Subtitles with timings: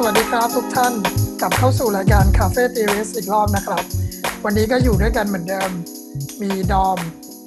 [0.00, 0.92] สวัสดีครับทุกท่าน
[1.40, 3.82] กลับเข้าสู่รายการ Cafe t h e o r i s อีกรอบนะครับ
[4.44, 5.70] วันนี้ก็อยู่ด้วยกันเหมือนเดิม
[6.42, 6.98] มีดอม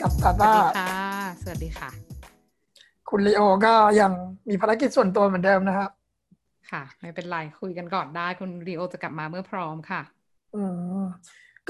[0.01, 0.91] กับตาสวัต้าสดีค่ะ
[1.41, 1.89] สวัสดีค่ะ
[3.09, 4.11] คุณลีโอก็ยัง
[4.49, 5.89] มีภารกิจส่วนตัวเหมือนเดิมนะครับ
[6.71, 10.01] ค่ะไม่เป็นไรคุยกันก่อนได้คุณรีโอจะกลับมาเมื่อพร้อมค่ะ
[10.55, 10.63] อื
[10.99, 11.01] ม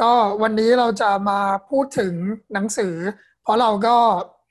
[0.02, 0.11] ก็
[0.41, 1.39] วันนี้เราจะมา
[1.70, 2.13] พูดถึง
[2.54, 2.95] หนังสือ
[3.43, 3.95] เพราะเราก็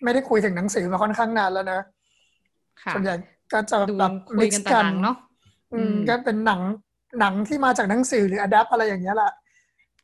[0.03, 1.81] ไม่ได้คุยถึงหนังสือมาค่อนข้างนานแล้วนะ
[2.83, 3.15] ค่ะส่วนใหญ่
[3.53, 5.17] ก็จะดูแบบคุยกันแต่หนังเนาะ
[5.73, 6.61] อืมอืมก็เป็นหนัง
[7.21, 9.33] หนังที่มาจากหนังสือหรือ adapt อะไรอย่างเงี้ยแหละ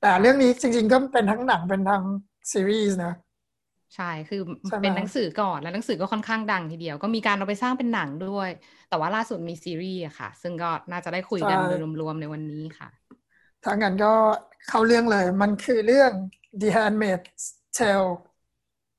[0.01, 2.05] แต่เรื่องนี้จริง ๆ ก็เป็นทั้งหนังเป็นทั้ง
[2.52, 3.15] ซีรีส์นะ
[3.95, 8.51] ใช่ คือใช่ไหมเป็นหนังสือก่อน แล้วหนังสือก็ค่อนข้างดังทีเดียว ก็มีการเอาไปสร้างเป็นหนังด้วย
[8.88, 12.88] แต่ว่าล่าสุดมีซีรีส์อะค่ะ ซึ่งก็น่าจะได้คุยกันโดยรวมๆในวันนี้ค่ะ
[13.65, 14.12] ถ้างั้นก็
[14.69, 16.12] เข้าเรื่องเลย มันคือเรื่อง
[16.60, 17.45] The Handmaid's
[17.79, 18.10] Tale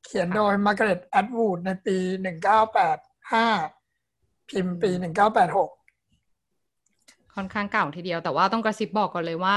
[0.05, 1.97] เขียนโดย Margaret Atwood ในปี
[2.84, 4.91] 1985 พิมพ์ปี
[5.38, 5.77] 1986
[7.38, 9.55] ค่อนข้างเก่าทีเดียว แต่ว่าต้องกระซิบบอกก่อนเลยว่า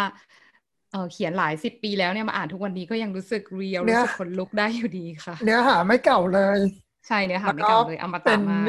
[0.92, 6.58] เออเขียนหลายสิบปีแล้วเนี่ยมาอ่านทุกวันนี้ก็ยังรู้สึก real เนี่ยรู้สึกขนลุกได้อยู่ดีค่ะ เนื้อหาไม่เก่าเลย
[7.06, 8.64] ใช่เนี่ยค่ะแล้วไม่ก็เก่าเลยอมเป็ตะนมาก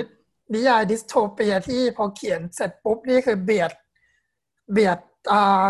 [0.53, 3.72] นิยายดิสโทเปียที่พอเขียนเสร็จปุ๊บนี่คือเบียด
[4.72, 4.97] เบียด
[5.31, 5.66] อ่า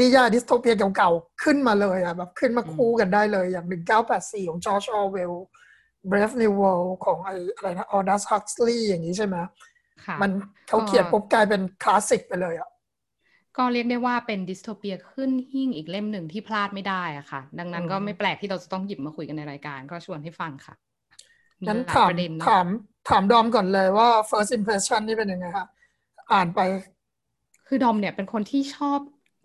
[0.00, 3.66] นิยายดิสโทเปียเก่าๆขึ้นมาเลยอะแบบขึ้นมาคู่กันได้เลยอย่าง
[4.06, 5.32] 1984ของ George Orwell
[6.10, 9.48] Brave New World ของไออะไรนะ Aldous Huxley อย่างนี้ใช่ไหมค่ะ
[10.20, 10.30] มัน
[10.68, 12.70] เขาเขียนปุ๊บกลายเป็นคลาสสิกไปเลยอะ
[13.56, 20.74] ก็เรียกได้ว่าเป็นดิสโทเปียขึ้นหิ้งอีกเล่มหนึ่งที่พลาดไม่ได้อะค่ะ ดังนั้นอืมก็ไม่แปลกที่เราจะต้องหยิบมาคุยกันในรายการ ก็ชวนให้ฟังค่ะ
[21.64, 22.66] มีงั้นหลายถามประเด็นเนอะถาม
[23.08, 25.66] ถามดอมก่อนเลยว่า first impression นี่เป็นยังไงคะ
[26.32, 26.60] อ่านไป
[27.66, 29.00] คือดอมเนี่ยเป็นคนที่ชอบ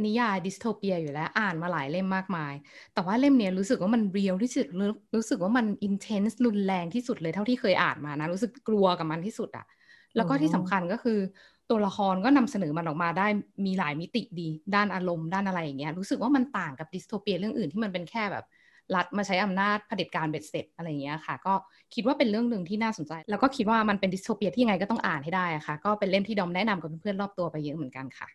[0.05, 2.53] นิยายดิสโทเปียอยู่แล้วอ่านมาหลายเล่มมากมาย
[2.93, 9.65] แต่ว่าเล่มเนี้ยรู้สึกว่ามัน real ที่สุดรู้รู้สึกว่ามัน intense รุนแรงที่สุดเลยเท่าที่เคยอ่านมานะ รู้สึกกลัวกับมันที่สุดอะ
[10.15, 11.19] แล้วก็อืมที่สำคัญก็คือ
[11.69, 13.27] ตัวละครก็นำเสนอมันออกมาได้
[13.65, 18.45] มีหลายมิติดี ด้านอารมณ์ด้านอะไรอย่างเงี้ยรู้สึกว่ามันต่างกับดิสโทเปียเรื่องอื่นที่มันเป็นแค่แบบ
[18.95, 21.53] รัฐมาใช้อำนาจเผด็จการเบ็ดเสร็จอะไรอย่างเงี้ยค่ะ ก็
[21.93, 28.27] คิดว่าเป็นเรื่องหนึ่งที่น่าสนใจ แล้วก็คิดว่ามันเป็นดิสโทเปียที่ยังไงก็ต้องอ่านให้ได้อะค่ะ ก็เป็นเล่มที่ดอมแนะนำกับเพื่อนๆรอบตัวไปเยอะเหมือนกันค่ะ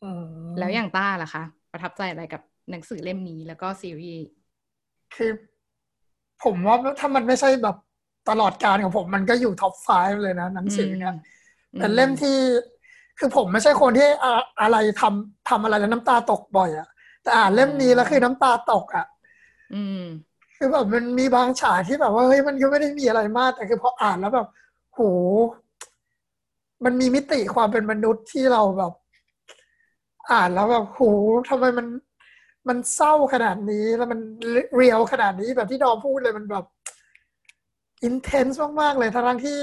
[0.00, 0.24] อืม
[0.56, 1.42] แล้วอย่างต้าล่ะคะ
[1.72, 4.20] ประทับใจอะไรกับหนังสือเล่มนี้แล้วก็ซีรีส์
[5.14, 5.30] คือ
[6.42, 7.76] ผมว่าถ้ามันไม่ใช่แบบ
[8.28, 11.14] ตลอดการของผมมันก็อยู่ท็อป5เลยนะหนังสือเนี่ย
[11.78, 12.36] เป็นเล่มที่
[13.18, 16.88] คือผมไม่ใช่คนที่อะอะไรทำทำอะไรแล้วน้ำตาตกบ่อยอะ
[17.22, 19.06] แต่อ่านเล่มนี้แล้วคือน้ำตาตกอะ
[19.74, 20.02] อืม
[20.56, 24.48] คือแบบมันมีบางฉากที่แบบว่าเฮ้ยมันก็ไม่ได้มีอะไรมาก แต่คือพออ่านแล้วแบบ
[24.94, 25.00] โห
[26.84, 28.92] มันมีมิติความเป็นมนุษย์ที่เราแบบ
[30.30, 31.00] อ่านแล้วแบบโห
[31.48, 31.86] ทำไมมัน
[32.68, 34.20] มันเศร้าขนาดนี้แล้วมัน
[34.74, 36.64] เรียวขนาดนี้แบบที่ดอมพูดเลยมันแบบ
[38.04, 39.58] อินเทนส์มากๆเลยทั้งที่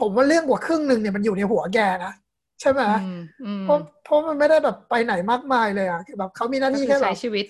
[0.00, 2.14] ผมว่าเรื่องกว่าครึ่งหนึ่งเนี่ยมันอยู่ในหัวแกนะ
[2.60, 7.46] ใช่ไหมอืมอืมเพราะเพราะมันไม่ได้แบบไปไหนมากมายเลยอะคือแบบเขามีหน้าก็ที่คือแค่แบใช้บชีวิต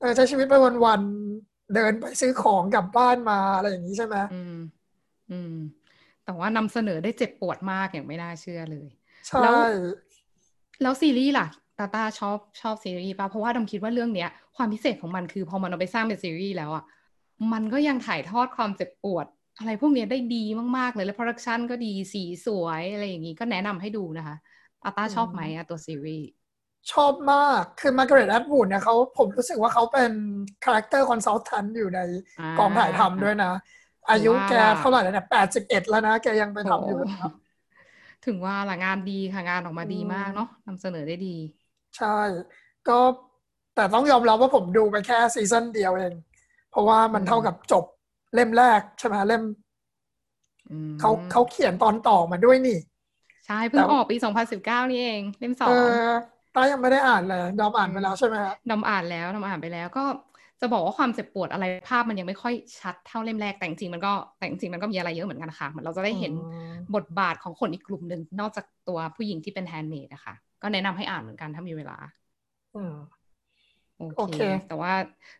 [0.00, 4.56] เออใช้ชีวิตไปวันๆเดินไปซื้อของกลับบ้านมาอะไรอย่างนี้ใช่ไหมอืม
[5.30, 5.54] อืม
[6.24, 8.88] แต่ว่านำเสนอได้เจ็บปวดมากอย่างไม่น่าเชื่อเลย
[9.28, 9.54] ใช่แล้ว
[10.82, 11.46] แล้วซีรีส์ล่ะ
[11.78, 16.84] ตาตาชอบชอบซีรีส์ป่ะเพราะว่าดอมคิดว่าเรื่องเนี้ย ความพิเศษของมันคือพอมันเอาไปสร้างเป็นซีรีส์แล้วอะ
[17.52, 20.36] มันก็ยังถ่ายทอดความเจ็บปวด อะไรพวกเนี้ยได้ดี
[20.78, 24.36] มาก ๆ เลยแล้ว production ก็ดีสีสวยอะไรอย่างงี้ก็แนะนำให้ดูนะคะ
[24.82, 26.24] ตาตาชอบไหมอะตัวซีรีส์
[26.92, 30.12] ชอบมาก คือ Margaret Atwood เนี่ยเขาผมรู้สึกว่าเขาเป็น
[30.64, 32.00] character consultant อยู่ใน
[32.38, 33.52] อ่ากองถ่ายทำด้วยนะ
[34.10, 37.30] อายุแกว่าเท่าไหร่แล้วเนี่ยแปดสิบเอ็ดแล้วนะ แกยังไปทำอยู่เลยนะ
[38.24, 41.28] ถึงว่าละงานดีค่ะงานออกมาดีอืมมากเนาะนำเสนอได้ดี
[41.96, 42.06] ใช่
[42.88, 42.98] ก็
[43.74, 46.14] แต่ต้องยอมรับว่าผมดูไปแค่ซีซั่นเดียวเอง
[46.70, 47.84] เพราะว่ามันอืมเท่ากับจบ
[48.34, 49.42] เล่มแรกใช่ไหมเล่ม
[50.70, 52.76] อืมเขาเขาเขียนตอนต่อมาด้วยนี่
[53.46, 56.00] ใช่เพิ่งแต่ออกปี2019นี่เอง เล่มสอเอง
[56.54, 60.00] ตายังไม่ได้อ่านเลยดอมอ่านไปแล้วใช่ไหมฮะดอมอ่านแล้วดอมอ่านไปแล้วก็
[60.60, 66.34] จะบอกว่าความเจ็บปวดอะไรภาพมันยังไม่ค่อยชัดเท่าเล่มแรกแต่จริงๆมันก็แต่จริงๆมันก็มีอะไรเยอะเหมือนกันค่ะเหมือนเราจะได้เห็นอื
[66.68, 71.96] มบทบาทของคนอีกกลุ่มหนึ่งนอกจากตัวผู้หญิงที่เป็น handmaid นะคะก็แนะนำให้อ่านเหมือนกันถ้ามีเวลา
[72.74, 73.19] อืม
[74.00, 74.38] โอโอเคเค
[74.68, 74.92] แต่ว่า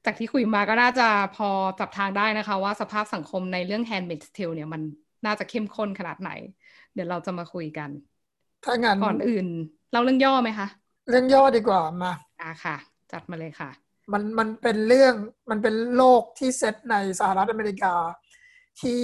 [0.04, 1.48] จากที่คุยมาก็น่าจะพอ
[1.80, 4.82] จับทางได้นะคะ ว่าสภาพสังคมในเรื่อง Handmaid's Tale เนี่ยมัน
[5.26, 6.30] น่าจะเข้มข้นขนาดไหน
[6.94, 7.90] เดี๋ยวเราจะมาคุยกัน
[8.64, 9.46] ถ้างั้นก่อนอื่น
[9.92, 10.68] เราเรื่องย่อไหมคะ
[11.08, 12.12] เรื่องย่อดีกว่ามา
[12.42, 12.76] อ่าค่ะ
[13.12, 13.70] จัดมาเลยค่ะ
[14.12, 15.14] มันมันเป็นเรื่อง
[15.50, 17.94] มันเป็นโลกที่เซตในสหรัฐอเมริกา
[18.82, 19.02] ที่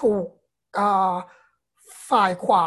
[0.00, 0.26] ถูก
[0.78, 1.14] อ่า
[2.10, 2.66] ฝ่ายขวา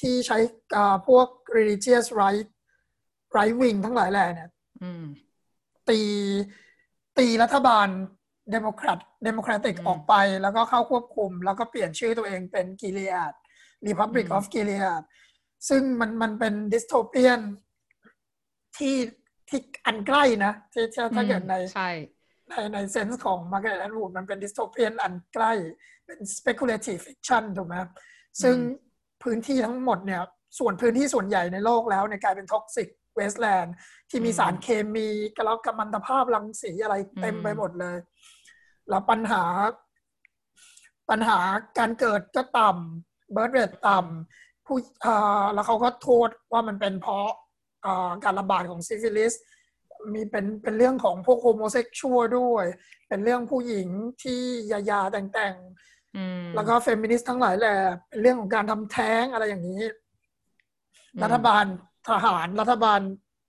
[0.00, 0.38] ที่ใช้
[0.76, 1.26] อ่าพวก
[1.56, 2.46] religious right
[3.36, 4.57] right wing ทั้งหลายแหล่เนี่ยอืม
[5.88, 6.00] ตี
[7.18, 7.88] ตีรัฐบาล
[8.50, 13.34] democrat democratic อืมออกไป แล้วก็เข้าควบคุม แล้วก็เปลี่ยนชื่อตัวเองเป็น Gilead
[13.88, 15.02] Republic อืม of Gilead
[15.68, 17.40] ซึ่งมันมันเป็น dystopian
[18.76, 18.96] ที่
[19.48, 20.84] ที่อันใกล้นะที่
[21.14, 21.54] ถ้าเกิดใน
[22.50, 25.52] ในใน sense ของ Margaret Atwood มันเป็น dystopian อันใกล้
[26.06, 27.74] เป็น speculative fiction ถูกไหม
[28.42, 28.56] ซึ่ง
[29.22, 30.22] พื้นที่ทั้งหมดเนี่ย
[30.58, 32.88] ส่วนพื้นที่ส่วนใหญ่ในโลกแล้วเนี่ยกลายเป็น toxic
[33.18, 33.74] wasteland
[34.10, 37.96] ที่มีสารเคมีกระกัมมันตภาพรังสีอะไรเต็มไปหมดเลย
[38.88, 39.44] แล้วปัญหา
[41.10, 41.38] ปัญหา
[41.78, 44.76] การเกิดก็ต่ำ birth rate ต่ำผู้
[45.54, 47.28] แล้วเขาก็โทษว่ามันเป็นเพราะ
[48.24, 49.34] การระบาดของซิฟิลิส
[50.14, 52.64] มีเป็นเป็นเรื่องของพวก homosexual ด้วย
[53.08, 53.88] เป็นเรื่องผู้หญิง
[54.22, 54.40] ที่
[54.72, 55.54] ยายาแต่งแต่ง
[56.54, 57.76] แล้วก็เฟมินิสต์ทั้งหลายแหละ
[58.08, 59.82] เป็นเรื่องของการทำแท้งอะไรอย่างนี้
[61.22, 61.64] รัฐบาล
[62.10, 63.00] ทหารรัฐบาล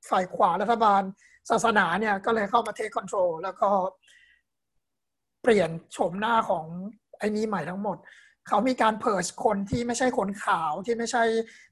[0.09, 1.01] ฝ่ายขวารัฐบาล
[1.49, 3.69] ศาสนาเนี่ย ก็เลยเข้ามา take control แล้วก็
[5.43, 6.65] เปลี่ยนโฉมหน้าของ
[7.19, 7.97] ไอ้นี้ใหม่ทั้งหมด
[8.47, 11.23] เขามีการ purge คนที่ไม่ใช่คนขาวที่ไม่ใช่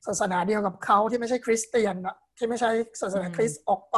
[0.08, 1.96] ศาสนาเดียวกับเขาที่ไม่ใช่คริสเตียน
[2.38, 3.98] ที่ไม่ใช่ศาสนาคริสต์ออกไป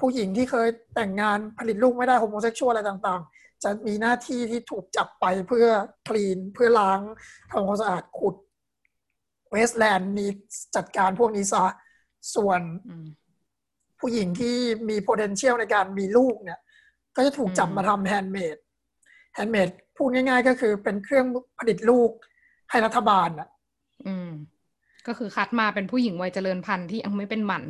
[0.00, 5.66] ผู้หญิงที่เคยแต่งงานผลิตลูกไม่ได้ homosexual อะไรต่างๆ จะมีหน้าที่ที่ถูกจับไปเพื่อ
[6.08, 7.00] clean เพื่อล้าง
[7.50, 8.34] ทำความสะอาดขุด
[9.50, 10.30] wasteland นี่
[10.76, 11.64] จัดการพวกนี้ซะ
[12.34, 12.60] ส่วน
[14.00, 14.56] ผู้หญิงที่
[14.88, 16.60] มี potential ในการมีลูกเนี่ย
[17.16, 18.56] ก็จะถูกจับมาทำ handmaid
[19.34, 21.26] handmaid พูดง่ายๆ ก็คือเป็นเครื่อง
[21.58, 22.10] ผลิตลูก
[22.70, 23.48] ให้รัฐบาลอะ
[25.06, 27.64] ก็คือคัดมาเป็นผู้หญิงวัยเจริญพันธุ์ที่ยังไม่เป็นหมัน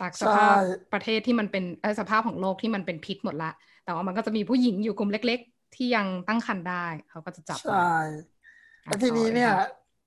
[0.00, 0.54] จากสภาพ
[0.92, 1.64] ประเทศที่มันเป็น
[2.00, 3.50] สภาพของโลกที่มันเป็นพิษหมดละ
[3.84, 7.94] แต่ว่ามันก็จะมีผู้หญิงอยู่กลุ่มเล็ก ๆ ที่ยังตั้งครรภ์ได้ เขาก็จะจับใช่
[8.84, 9.52] แล้วทีนี้เนี่ย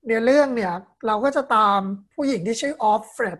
[0.04, 0.74] เนื้อเรื่องเนี่ย
[1.06, 1.80] เราก็จะตาม
[2.14, 3.38] ผู้หญิงที่ชื่อ Offred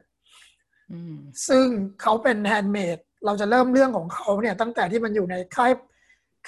[1.48, 1.66] ซึ่ง
[2.02, 5.72] เขาเป็น handmaid เราจะเริ่มเรื่องของเขาเนี่ย ตั้งแต่ที่มันอยู่ในค่าย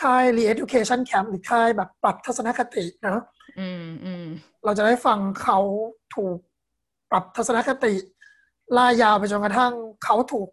[0.03, 3.23] ค่าย re-education camp หรือค่ายแบบปรับทัศนคตินะ
[4.65, 5.59] เราจะได้ฟังเขา
[6.17, 6.39] ถูก
[7.11, 7.95] ปรับทัศนคติ
[8.77, 9.73] ไล่ยาวไปจนกระทั่ง
[10.05, 10.49] เขาถูก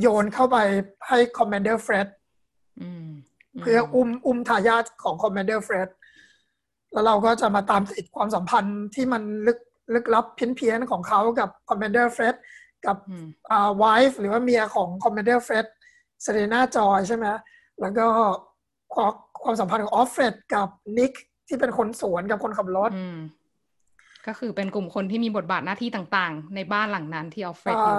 [0.00, 0.56] โยนเข้าไป
[1.08, 2.08] ให้ Commander Fred
[3.60, 5.28] เพื่ออุ้มอุ้มทายาทของคอ
[6.94, 9.58] แล้วเราก็จะมาตามติดความสัมพันธ์ที่มันลึก
[9.94, 12.34] ลึกลับเพี้ยนเพี้ยนของเขากับ Commander Fred
[12.86, 12.96] กับ
[13.50, 15.66] อ่า wife หรือว่าเมียของ Commander Fred
[16.22, 17.26] Serena Joy ใช่ไหม
[17.80, 18.06] แล้วก็
[19.42, 20.68] ความสัมพันธ์ของ Offred กับ
[20.98, 21.12] Nick
[21.48, 22.90] ที่เป็นคนสวนกับคนขับรถ
[24.26, 27.98] ก็คือเป็นกลุ่มคนที่มีบทบาทหน้าที่ต่างๆ ในบ้านหลังนั้นที่ออฟเฟรดอยู่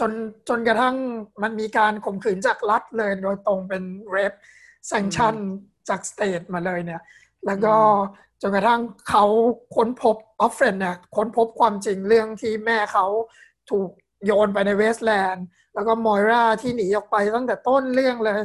[0.00, 0.12] จน
[0.48, 0.96] จนกระทั่ง
[1.42, 4.32] มันมีการข่มขืนจากรัฐเลยโดยตรงเป็น rape
[4.88, 5.36] sanction
[5.88, 7.00] จาก state มาเลยเนี่ย
[7.46, 7.74] แล้วก็
[8.42, 9.24] จนกระทั่งเขา
[9.76, 13.06] ค้นพบออฟเฟรดเนี่ยค้นพบความจริงเรื่องที่แม่เขา
[13.70, 13.90] ถูก
[14.24, 15.44] โยนไปใน wasteland
[15.74, 18.38] แล้วก็มอยราที่หนีออกไปตั้งแต่ต้นเรื่องเลย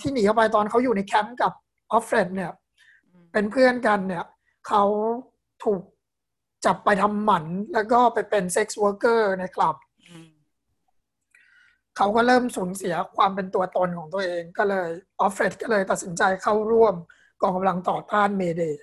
[0.00, 1.52] ที่หนีออกไปตอนเขาอยู่ในแคมป์กับ
[1.92, 2.52] ออฟเฟรดเนี่ย
[3.32, 4.24] เป็นเพื่อนกันเนี่ย
[4.68, 4.84] เขา
[5.64, 5.82] ถูก
[6.66, 7.44] จับไปทำหมัน
[7.74, 9.76] แล้วก็ไปเป็น sex worker ในคลับ
[11.96, 14.88] เขาก็เริ่มสูญเสียความเป็นตัวตนของตัวเองก็เลย
[15.20, 16.94] ออฟเฟรดก็เลยตัดสินใจเข้าร่วม
[17.42, 18.82] กองกำลังต่อต้าน Mayday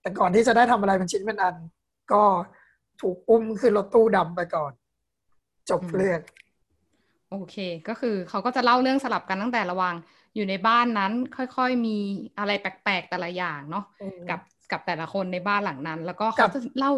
[0.00, 1.56] แต่ก่อนที่จะได้ทำอะไรเป็นชิ้นเป็นอัน
[2.12, 2.22] ก็
[3.00, 4.72] ถูกอุ้มขึ้นรถตู้ดำไปก่อน
[5.70, 6.20] จบเรื่อง
[7.30, 7.56] โอเค
[7.88, 9.94] ก็คือเขาก็จะเล่าเรื่องสลับกันตั้งแต่ระวัง
[10.34, 11.96] อยู่ในบ้านนั้น ค่อยๆมี
[12.38, 13.84] อะไรแปลกๆแต่ละอย่างเนาะ
[14.30, 14.40] กับ
[14.72, 16.92] กับแต่ละคนในบ้านหลังนั้น แล้วก็เขาจะเล่า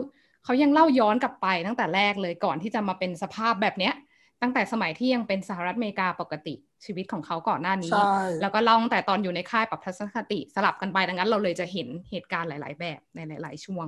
[0.45, 3.95] เขายังเล่าย้อนกลับไปตั้งแต่แรกเลยก่อนที่จะมาเป็นสภาพแบบเนี้ย
[4.43, 7.93] ตั้งแต่สมัยที่ยังเป็นสหรัฐอเมริกาปกติชีวิตของเขาก่อนหน้านี้
[8.41, 13.87] แล้วก็เล่าตั้งแต่ตอนอยู่ในค่ายปรับทัศนคติสลับกันไปดังนั้น เราเลยจะเห็นเหตุการณ์หลาย ๆ แบบในหลาย ๆ ช่วง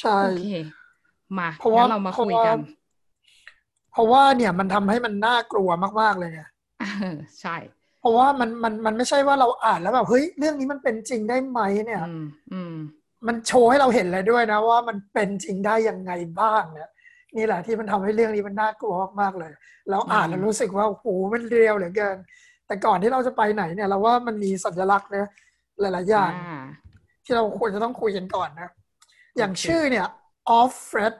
[0.00, 0.46] ใช่โอเค
[1.38, 2.58] มาเพราะว่าเรามาคุยกัน
[3.92, 6.40] เพราะว่าเนี่ยมันทำให้มันน่ากลัวมาก ๆ เลยไง
[7.40, 7.56] ใช่
[8.00, 12.02] เพราะว่ามันมันมันไม่ใช่ว่าเราอ่านแล้วแบบเฮ้ยเรื่องนี้มันเป็นจริงได้ไหมเนี่ย
[12.52, 12.74] อืม
[13.26, 16.90] มันโชว์ให้เราเห็นเลยด้วยนะว่ามันเป็นจริงได้ยังไงบ้างเนี่ย
[17.36, 19.52] นี่แหละที่มันทำให้เรื่องนี้มันน่ากลัวมากๆเลย
[19.90, 22.16] เราอ่านแล้วรู้สึกว่าโอ้โหมันเรียวเหลือเกิน
[22.66, 25.26] แต่ก่อนที่เราจะไปไหนเนี่ย เราว่ามันมีสัญลักษณ์นะ
[25.80, 26.30] หลายๆอย่าง
[27.24, 28.70] ที่เราควรจะต้องคุยกันก่อนนะ
[29.38, 30.06] อย่างชื่อเนี่ย
[30.58, 31.14] off fred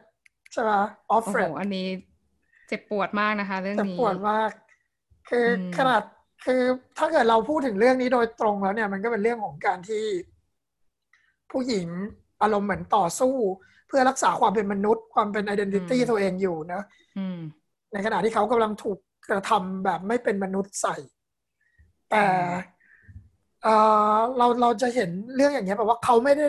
[0.53, 0.73] ใช่ไหม
[1.15, 1.87] off fred อันนี้
[2.69, 4.51] เจ็บปวดมากนะคะ เรื่องนี้เจ็บปวดมาก
[5.29, 5.47] คือ
[5.79, 6.03] ขนาด
[6.45, 6.63] คือ
[6.99, 10.05] ถ้าเกิดเราพูดถึงเรื่องนี้โดยตรงแล้วเนี่ย มันก็เป็นเรื่องของการที่
[11.51, 11.89] ผู้หญิง
[12.43, 13.35] อารมณ์เหมือนต่อสู้
[13.89, 16.83] เพื่อรักษาความเป็นมนุษย์ ความเป็นไอดีนิตี้ตัวเองอยู่นะ
[17.93, 18.99] ในขณะที่เขากำลังถูก
[19.31, 20.97] กระทำแบบไม่เป็นมนุษย์ใส่
[22.11, 22.25] แต่
[24.37, 26.47] เราเราจะเห็นเรื่องอย่างเงี้ยแบบว่าเขาไม่ได้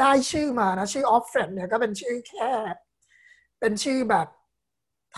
[0.00, 2.50] ได้ชื่อมานะ ชื่อออฟเฟรดเนี่ยก็เป็นชื่อแค่
[3.60, 4.26] เป็นชื่อแบบ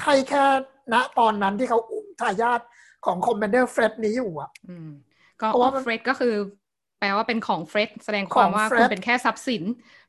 [0.02, 0.44] ให้แค่
[0.92, 2.60] ณตอนนั้นที่เขาอุ้มทายาท
[3.06, 4.50] ของ commander เฟรดนี้อยู่อะ
[5.40, 6.34] ก็ออฟเฟรดก็คือ
[7.02, 9.62] แปลว่าเป็นของเฟรดแสดงความว่าคุณเป็นแค่ทรัพย์สิน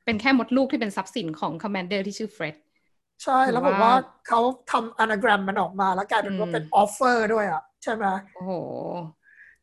[0.05, 2.55] เป็นแค่มดลูกที่เป็นทรัพย์สินของ commander ที่ชื่อเฟร็ด
[3.23, 3.93] ใช่ แล้วผมว่า
[4.27, 4.39] เขา
[4.71, 8.51] ทำ anagram มันออกมาแล้วกลายเป็นว่าเป็น offered ด้วยอะ ใช่ไหมโอ้โห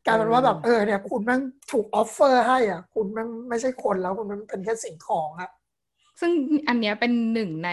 [0.05, 1.39] กลายเป็นว่าแบบเออเนี่ย คุณมัน
[1.71, 5.49] ถูก offer ให้อะ คุณมันไม่ใช่คนแล้วคุณมันเป็นแค่สิ่งของอะ
[6.19, 6.31] ซึ่ง
[6.67, 7.69] อันเนี้ยเป็นหนึ่งใน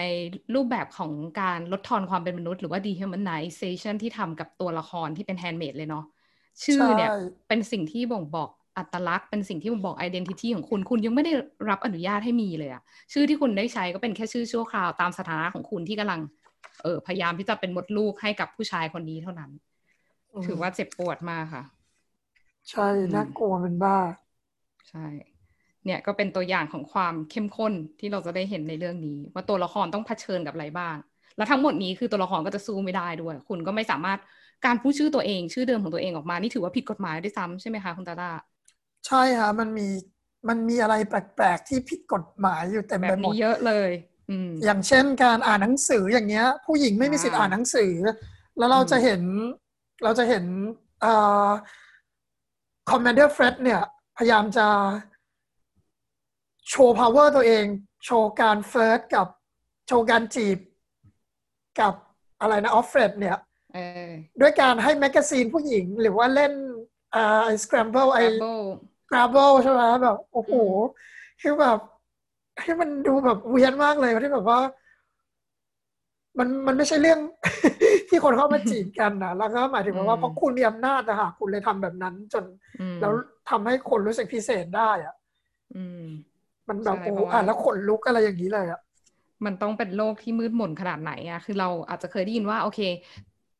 [0.53, 6.03] รูปแบบของการลดทอนความเป็นมนุษย์หรือว่า dehumanization ที่ทำกับตัวละครที่เป็น handmaid เลยเนาะ
[6.65, 7.09] ชื่อเนี่ย
[7.47, 11.33] เป็นสิ่งที่บ่งบอก อัตลักษณ์เป็นสิ่งที่บ่งบอก identity ของคุณ คุณยังไม่ได้
[11.69, 12.81] รับอนุญาตให้มีเลยอะ
[13.13, 16.19] ชื่อที่คุณได้ใช้ก็เป็นแค่ชื่อชั่วคราวตามสถานะของคุณที่กำลัง
[16.83, 19.51] เออพยายามที่จะเป็นมดลูกให้กับผู้ชายคนนี้เท่านั้น
[20.45, 21.63] ถือว่าเจ็บปวดมากค่ะ
[22.69, 23.97] ใช่น่ากลัวเป็นบ้า
[24.89, 25.05] ใช่
[25.85, 30.95] เนี่ยก็เป็นตัวอย่างของความเข้มข้นที่เราจะได้เห็นในเรื่องนี้ ว่าตัวละครต้องเผชิญกับอะไรบ้าง
[31.37, 34.19] แล้วทั้งหมดนี้คือตัวละครก็จะสู้ไม่ได้ด้วย คุณก็ไม่สามารถ
[34.65, 38.31] การพูดชื่อตัวเอง ชื่อเดิมของตัวเองออกมา นี่ถือว่าผิดกฎหมายด้วยซ้ำใช่ไหมคะคุณตาตา
[39.07, 39.87] ใช่ค่ะมันมี
[40.47, 43.89] มันมีอะไรแปลกๆที่ผิดกฎหมายอยู่เต็มไปหมดเยอะเลย
[44.29, 47.93] อือย่างเช่นการอ่านหนังสืออย่างเงี้ย ผู้หญิงไม่มีสิทธิ์อ่านหนังสือ
[48.57, 49.21] แล้วเราจะเห็น
[50.03, 50.45] เราจะเห็น
[52.89, 53.81] commander เฟรดเนี่ย
[54.17, 54.67] พยายามจะ
[56.69, 57.65] โชว์ power ตัวเอง
[58.05, 59.27] โชว์การ flirt กับ
[59.87, 60.59] โชว์การจีบ
[61.79, 61.93] กับ
[62.41, 63.37] อะไรนะออฟเฟรดเนี่ย
[64.41, 66.53] ด้วยการให้ magazine ผู้หญิงหรือว่าเล่น
[67.15, 68.23] อ่าไอ้ scramble ไอ้
[69.09, 70.53] Scrabble ใช่ไหมแบบโอ้โห
[71.41, 71.77] คือแบบ
[72.61, 74.59] ให้มันดูแบบเวียนมากเลยที่แบบว่า
[76.39, 77.19] มันมันไม่ใช่เรื่อง
[78.09, 82.43] ที่คนเข้ามาจีบกันนะแล้วก็หมายถึงว่าเพราะคุณมีอำนาจนะคะคุณเลยทำแบบนั้น จน
[82.99, 83.11] แล้ว
[83.49, 85.15] ทำให้คนรู้สึกพิเศษได้อะ
[86.69, 88.81] มันแบบโอ้อ่านแล้วขนลุกอะไรอย่างนี้เลยอะ
[89.45, 92.79] มันต้องเป็นโลกที่มืดมนขนาดไหนอะคือเราอาจจะเคยได้ยินว่า โอเค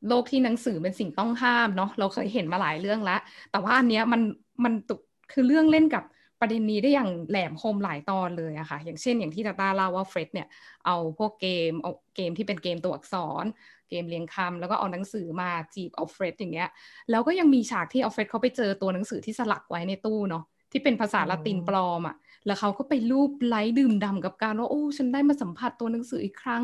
[0.08, 4.20] โลกที่หนังสือเป็นสิ่งต้องห้ามเนาะเราเคยเห็นมาหลายเรื่องแล้วแต่ว่าอันเนี้ยมัน
[4.64, 4.94] มันตุ
[5.32, 6.04] คือเรื่องเล่นกับ
[6.40, 10.48] ประเด็นนี้ได้อย่างแหลมคมหลายตอนเลยอะค่ะ อย่างเช่นอย่างที่ตาตาเล่าว่าเฟร็ดเนี่ย
[10.86, 13.44] เอาพวกเกมเอาเกมที่เป็นเกมตัวอักษร
[13.90, 16.68] เกมเรียงคำแล้วก็เอาหนังสือมาจีบเอาเฟร็ดอย่างเงี้ย
[17.10, 26.62] แล้วก็ยังมีฉากที่เอาเฟร็ดเขาไปเจอตัวหนังสือที่สลักไว้ในตู้เนาะที่เป็นภาษาละตินปลอมอะแล้วเขาก็ไปรูปไล้ดื่มดำกับการว่าโอ้ฉันได้มาสัมผัสตัวหนังสืออีกครั้ง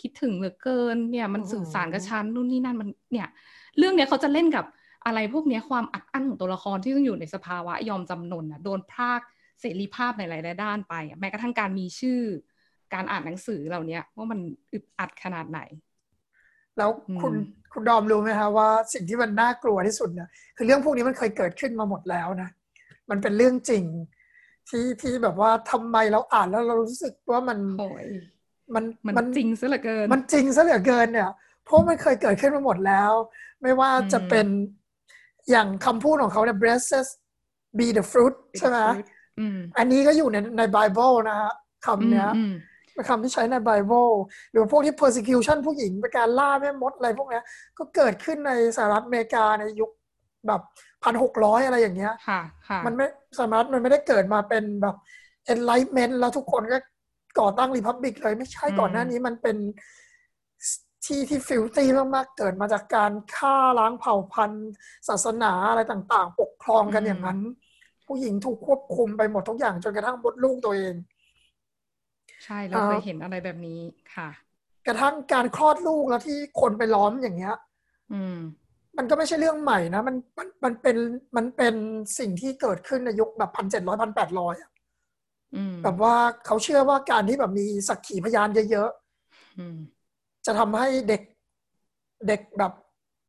[0.00, 3.28] คิดถึงเหลือเกินเนี่ยมันสื่อสารกับฉันนู่นนี่นั่นมันเนี่ย
[3.78, 4.64] เรื่องเนี้ยเขาจะเล่นกับ
[5.06, 9.20] อะไรพวกนี้ความอัดอั้นของตัวละครที่ต้องอยู่ในสภาวะยอมจำนนอะโดนพราก
[9.60, 12.20] เสรีภาพในหลายๆด้านไป แม้กระทั่งการมีชื่อ
[12.94, 14.40] การอ่านหนังสือเหล่านี้ว่ามัน
[14.72, 15.60] อึดอัดขนาดไหน
[16.78, 16.90] แล้ว
[17.20, 17.34] คุณ
[17.72, 22.48] คุณดอมรู้ไหมคะว่าสิ่งที่มันน่ากลัวที่สุดเนี่ยคือเรื่องพวกนี้มันเคยเกิดขึ้นมาหมดแล้วนะ
[23.10, 23.84] มันเป็นเรื่องจริง
[24.68, 27.58] ที่ที่แบบว่าทำไมเราอ่านแล้วเรารู้สึกว่ามัน
[28.74, 28.84] มัน
[29.18, 31.30] มันจริงซะเหลือเกิน มันจริงซะเหลือเกินเนี่ย
[31.64, 33.12] เพราะมันเคยเกิดขึ้นมาหมดแล้ว
[33.62, 34.46] ไม่ว่าจะเป็น
[35.50, 37.08] อย่างคำพูดของเขาเนี่ย blessed
[37.78, 38.78] be the fruit ใช่ไหม
[39.78, 41.52] อันนี้ก็อยู่ในในไบเบิลนะฮะ
[41.86, 42.28] คำเนี้ย
[42.94, 44.08] เป็นคำที่ใช้ในไบเบิล
[44.52, 47.44] หรือพวกที่ persecution ผู้หญิงเป็นการล่าแม่มดอะไรพวกเนี้ย
[47.78, 49.90] ก็เกิดขึ้นในสหรัฐอเมริกาในยุค
[50.46, 50.60] แบบ
[51.04, 54.96] พันหกร้อยอะไรอย่างเงี้ยค่ะค่ะมันไม่สหรัฐมันไม่ได้เกิดมาเป็นแบบ
[55.52, 56.78] enlightenment แล้วทุกคนก็
[57.40, 59.56] ก่อตั้งรีพับบิกเลยไม่ใช่ก่อนหน้านี้มันเป็น
[61.04, 64.68] ที่ที่ฟิลตี้มากๆเกิดมาจากการฆ่าล้างเผ่าพันธุ์
[65.08, 67.38] ศาสนาอะไรต่างๆ ปกครองกันอย่างนั้น
[68.06, 70.94] ผู้หญิงถูกควบคุมไปหมดทุกอย่างจนกระทั่งบดลูกตัวเอง
[72.44, 73.80] ใช่เราเคยเห็นอะไรแบบนี้
[74.14, 74.28] ค่ะ
[74.86, 77.54] กระทั่งการคลอดลูกแล้วที่คนไปล้อมอย่างเงี้ย
[78.12, 78.38] อืม
[78.98, 80.96] มันก็ไม่ใช่เรื่องใหม่นะมันมันมันเป็น
[81.36, 81.74] มันเป็น
[82.18, 84.70] สิ่งที่เกิดขึ้นในยุคแบบพันเจ็ดร้อยพันแปดร้อยอะ
[85.82, 86.14] แบบว่า
[86.46, 88.98] เขาเชื่อว่าการที่แบบมีสักขีพยานเยอะๆ
[90.46, 91.22] จะทำให้เด็ก
[92.28, 92.72] เด็กแบบ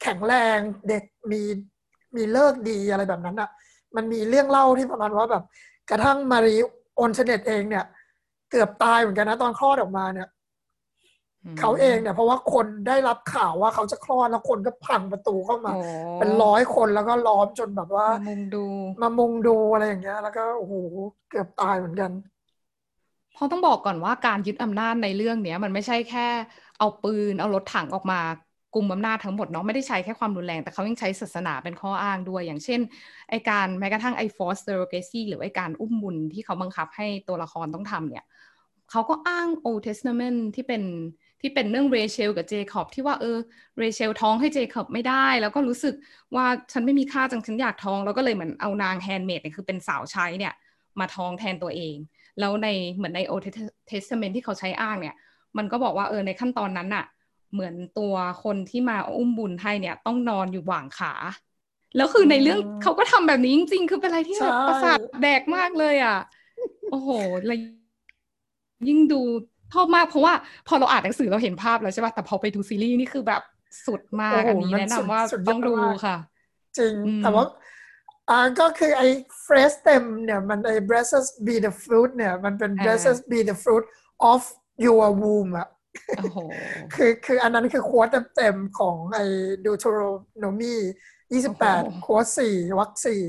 [0.02, 0.58] แข็งแรง
[0.90, 1.42] เด็กมี
[2.16, 3.50] มีฤกษ์ดีอะไรแบบนั้นอะ่ะ
[3.96, 5.44] มันมีเรื่องเล่าที่ประมาณว่าแบบ
[5.90, 6.56] กระทั่งมารี
[7.00, 7.86] อองตัวเน็ตเองเนี่ย
[8.52, 10.28] เกือบตายเหมือนกันนะตอนคลอดออกมาเนี่ย
[11.60, 15.74] เขาเองเนี่ย เพราะว่าคนได้รับข่าวว่าเขาจะคลอดแล้วคนก็พังประตูเข้ามา
[16.20, 18.66] เป็นร้อยคนแล้วก็ล้อมจนแบบว่ามามุงดู
[19.02, 20.74] มามุงดูอะไรอย่างเงี้ย แล้วก็โอ้โห
[21.30, 22.12] เกือบตายเหมือนกัน
[23.34, 26.28] เพราะต้องบอกก่อนว่าการยึดอำนาจในเรื่องเนี้ย มันไม่ใช่แค่
[26.80, 28.20] เอาปืนเอารถถังออกมา
[28.76, 32.80] กลุ่มอำนาจทั้งหมดเนาะไม่ได้ใช้แค่ความรุนแรง แต่เขายังใช้ศาสนาเป็นข้ออ้างด้วย อย่างเช่น
[33.30, 38.26] ไอการแม้กระทั่งไอ force surrogacy หรือไอการอุ้มบุญที่เขาบังคับให้ตัวละครต้องทำเนี่ย
[38.92, 40.84] เขาก็อ้าง Old Testament ที่เป็น
[41.42, 43.38] ที่เป็นเรื่องเรเชลกับเจคอบที่ว่าเออ
[43.80, 45.96] เรเชลท้องให้เจคอบไม่ได้ แล้วก็รู้สึก
[46.36, 50.54] ว่าฉันไม่มีค่าจังฉันอยากท้อง แล้วก็เลยเหมือนเอานาง handmaid เนี่ยคือเป็นสาวใช้เนี่ย
[51.00, 51.96] มาท้องแทนตัวเอง
[52.40, 53.44] แล้วในเหมือนใน Old
[53.92, 55.16] Testament ที่เขาใช้อ้างเนี่ย
[55.58, 57.06] มันก็บอกว่าเออในขั้นตอนนั้นน่ะ
[57.54, 58.14] เหมือนตัว
[58.44, 61.14] คนที่มาอุ้มบุญให้เนี่ย ต้องนอนอยู่หว่างขา
[61.96, 66.18] แล้วคือในเรื่องเขาก็ทำแบบนี้จริง ๆ คือเป็นอะไรที่แบบประสาทแดกมากเลยอะ
[66.92, 67.10] โอ้โห
[67.48, 67.60] เลย
[68.88, 69.22] ยิ่งดู
[69.74, 70.34] ชอบมากเพราะว่า
[70.68, 73.42] พอเราอ่านหนังสือเราเห็นภาพแล้วใช่ป่ะแต่พอไปดูซีรีส์นี่คือแบบ
[73.86, 75.76] สุดมากอันนี้แนะนำว่าต้องดู
[76.06, 76.18] ค่ะ
[76.78, 77.46] จริงแต่ว่า
[78.30, 79.08] อ่าก็คือไอ้
[79.42, 83.86] phrase เต็มเนี่ยมันไอ้ blessed be the fruit เนี่ยมันเป็น blessed be the fruit
[84.32, 84.42] of
[84.86, 85.68] your womb อะ
[86.94, 88.02] คือคืออันนั้นคือ quote
[88.36, 89.26] เต็มๆของไอ้
[89.66, 90.76] Deuteronomy
[91.32, 93.22] ยี่สิบแปด quote สี่วรรคสี่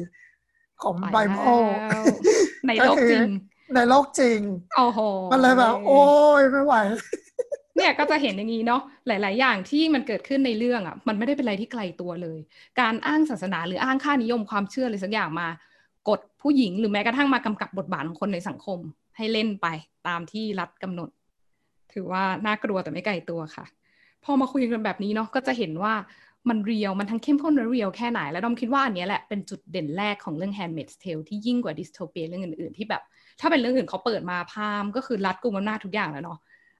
[0.82, 1.62] ของไบเบิล
[2.66, 3.28] ในโลกจริง
[3.74, 4.40] ในโลกจริง
[4.76, 5.00] โอ้โห
[5.32, 6.04] มันเลยแบบ โอ้
[6.40, 6.74] ยไม่ไหว
[7.76, 12.38] เนี่ยก็จะเห็นอย่างนี้เนาะหลาย ๆ อย่างที่มันเกิดขึ้นในเรื่องอะ มันไม่ได้เป็นอะไรที่ไกลตัวเลย
[12.80, 15.48] การอ้างศาสนาหรืออ้างค่านิยมความเชื่ออะไรสักอย่างมา
[16.08, 18.78] กดผู้หญิงหรือแม้กระทั่งมากำกับบทบาทของคนในสังคม
[19.16, 19.66] ให้เล่นไป
[20.08, 21.08] ตามที่รัฐกำหนด
[21.94, 23.64] ถือว่าน่ากลัวแต่ไม่ไกลตัวค่ะ
[24.24, 25.94] พอมาคุยกันแบบนี้เนาะก็จะเห็นว่า
[26.48, 33.02] มันเรียวมันทั้งเข้มข้นและเรียวแค่ไหน แล้วดอมคิดว่าอันนี้แหละเป็นจุดเด่นแรกของเรื่อง Handmaid's Tale ที่ยิ่งกว่าดิสโทเปียเรื่องอื่นๆ ที่แบบ
[33.40, 36.38] ถ้าเป็นเรื่องอื่นเขาเปิดมาพามก็คือรัดกุมอำนาจทุกอย่างแล้วเนาะ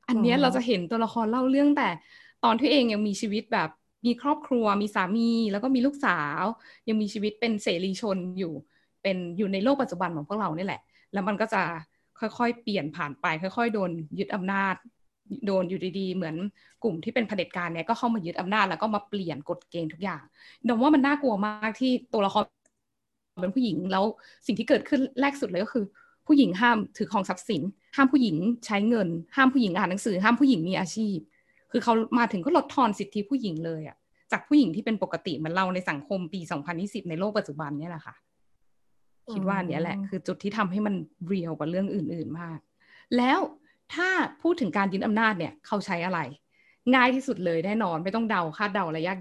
[0.08, 1.88] อันนี้เราจะเห็นตัวละครเล่าเรื่องแต่
[2.44, 3.68] ตอนที่เองยังมีชีวิตแบบ
[4.06, 6.42] มีครอบครัว มีสามี แล้วก็มีลูกสาว
[6.88, 8.52] ยังมีชีวิตเป็นเสรีชนอยู่
[9.02, 10.80] เป็นอยู่ในโลกปัจจุบันของพวกเราเนี่แหละ
[11.12, 11.62] แล้วมันก็จะ
[12.20, 14.74] ค่อยๆ เปลี่ยนผ่านไป ค่อย ๆ โดนยึดอำนาจ
[15.46, 16.36] โดนอยู่ดีๆ เหมือน
[16.82, 20.22] กลุ่มที่เป็นเผด็จการเนี่ยก็เข้ามายึดอำนาจแล้วก็มาเปลี่ยนกฎเกณฑ์ทุกอย่าง
[20.68, 22.44] ดมว่ามันน่ากลัวมากที่ตัวละคร
[23.40, 24.04] เป็นผู้หญิงแล้ว
[24.46, 25.84] สิ่งที่เกิดขึ้นแรกสุดเลยก็คือ
[26.26, 27.62] ผู้หญิงห้ามถือของทรัพย์สิน
[27.96, 31.16] ห้ามผู้หญิงใช้เงิน ห้ามผู้หญิงอ่านหนังสือ ห้ามผู้หญิงมีอาชีพ
[31.70, 33.96] คือเขามาถึงก็ลดทอนสิทธิผู้หญิงเลยอะ
[34.32, 36.40] จากผู้หญิงที่เป็นปกติเหมือนเราในสังคมปี
[36.74, 38.14] 2020 ในโลกปัจจุบันเนี่ยแหละค่ะ
[39.32, 40.94] คิดว่าเนี้ยแหละคือจุดที่ทำให้มัน
[41.26, 42.58] เรียวกว่าเรื่องอื่น ๆมาก
[43.16, 43.40] แล้ว
[43.94, 44.08] ถ้า
[44.42, 46.20] พูดถึงการยึดอำนาจเนี่ยเขาใช้อะไร
[46.94, 49.18] ง่ายที่สุดเลยแน่นอนไม่ต้องเดาคาดเดาอะไรยาก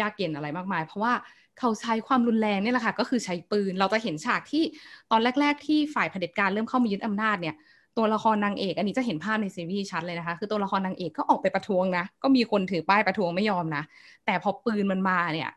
[0.00, 1.12] ยากเย็นอะไรมากมาย เพราะว่า
[1.58, 4.64] เขาใช้ความรุนแรงนี่แหละค่ะก็คือใช้ปืนเราจะเห็นฉากที่
[5.10, 7.54] ตอนแรก ๆ ที่ฝ่ายเผด็จการเริ่มเข้ามายึดอำนาจเนี่ย
[7.96, 13.82] ตัวละครนางเอกอันนี้จะเห็นภาพในซีรีส์ชัดเลยนะคะ คือตัวละครนางเอกก็ออกไปประท้วงนะ ก็มีคนถือป้ายประท้วงไม่ยอมนะ
[14.26, 15.50] แต่พอปืนมันมาเนี่ย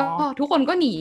[0.00, 0.92] ก็ทุกคนก็หนี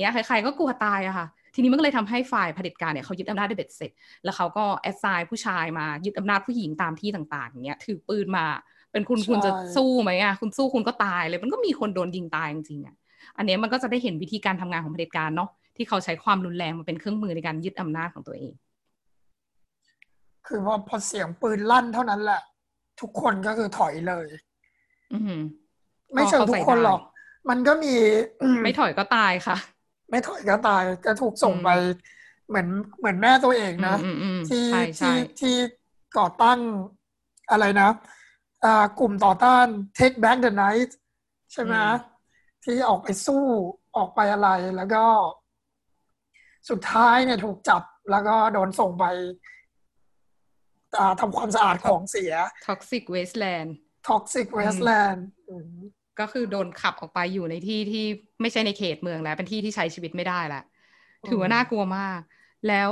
[0.00, 1.26] เนี่ยใครๆก็กลัวตายอะค่ะ
[1.60, 3.90] ทีนี้มันก็เลยทำให้ฝ่ายเผด็จการเนี่ยเขายึดอำนาจได้เบ็ดเสร็จ
[4.24, 8.44] แล้วเขาก็แอดไซน์ผู้ชายมายึดอำนาจผู้หญิงตามที่ต่างๆอย่างเงี้ยถือปืนมา
[8.92, 12.94] เป็นคุณคุณจะสู้ไหมอะคุณสู้คุณก็ตายเลย มันก็มีคนโดนยิงตายจริงๆอะ
[13.36, 18.52] อันนี้มันก็จะได้เห็นวิธีการทำงานของเผด็จการเนาะที่เขาใช้ความรุนแรงมาเป็นเครื่องมือในการยึดอำนาจของตัวเอง
[20.46, 22.40] คือพอพอเสียงปืนลั่นเท่านั้นแหละ
[23.00, 24.26] ทุกคนก็คือถอยเลย
[25.12, 25.18] อื
[26.14, 27.00] ไม่เชิงทุกคนหรอก
[27.50, 27.94] มันก็มี
[28.62, 29.56] ไม่ถอยก็ตายค่ะ
[30.10, 31.70] ไม่ถอยก็ตายจะถูกส่งไป
[32.48, 32.68] เหมือน
[32.98, 33.96] เหมือนแม่ตัวเองนะ
[34.48, 34.66] ที่
[34.98, 35.56] ที่ที่
[36.18, 36.60] ก่อตั้ง
[37.50, 37.90] อะไรนะ
[38.64, 39.66] อ่ากลุ่มต่อต้าน
[39.98, 40.90] Take Back the Night
[41.52, 41.74] ใช่ไหม
[42.64, 43.44] ที่ออกไปสู้
[43.96, 45.04] ออกไปอะไรแล้วก็
[46.70, 49.04] สุดท้ายเนี่ยถูกจับแล้วก็โดนส่งไป
[51.20, 52.32] ทำความสะอาดของเสีย
[52.66, 53.70] Toxic Wasteland
[54.08, 55.20] Toxic Wasteland
[56.18, 58.04] ก็คือโดนขับออกไปอยู่ในที่ที่
[58.40, 60.62] ไม่ใช่ในเขตเมืองแล้ว เป็นที่ที่ใช้ชีวิตไม่ได้แล้ว
[61.28, 62.20] ถือว่าน่ากลัวมาก
[62.68, 62.90] แล้ว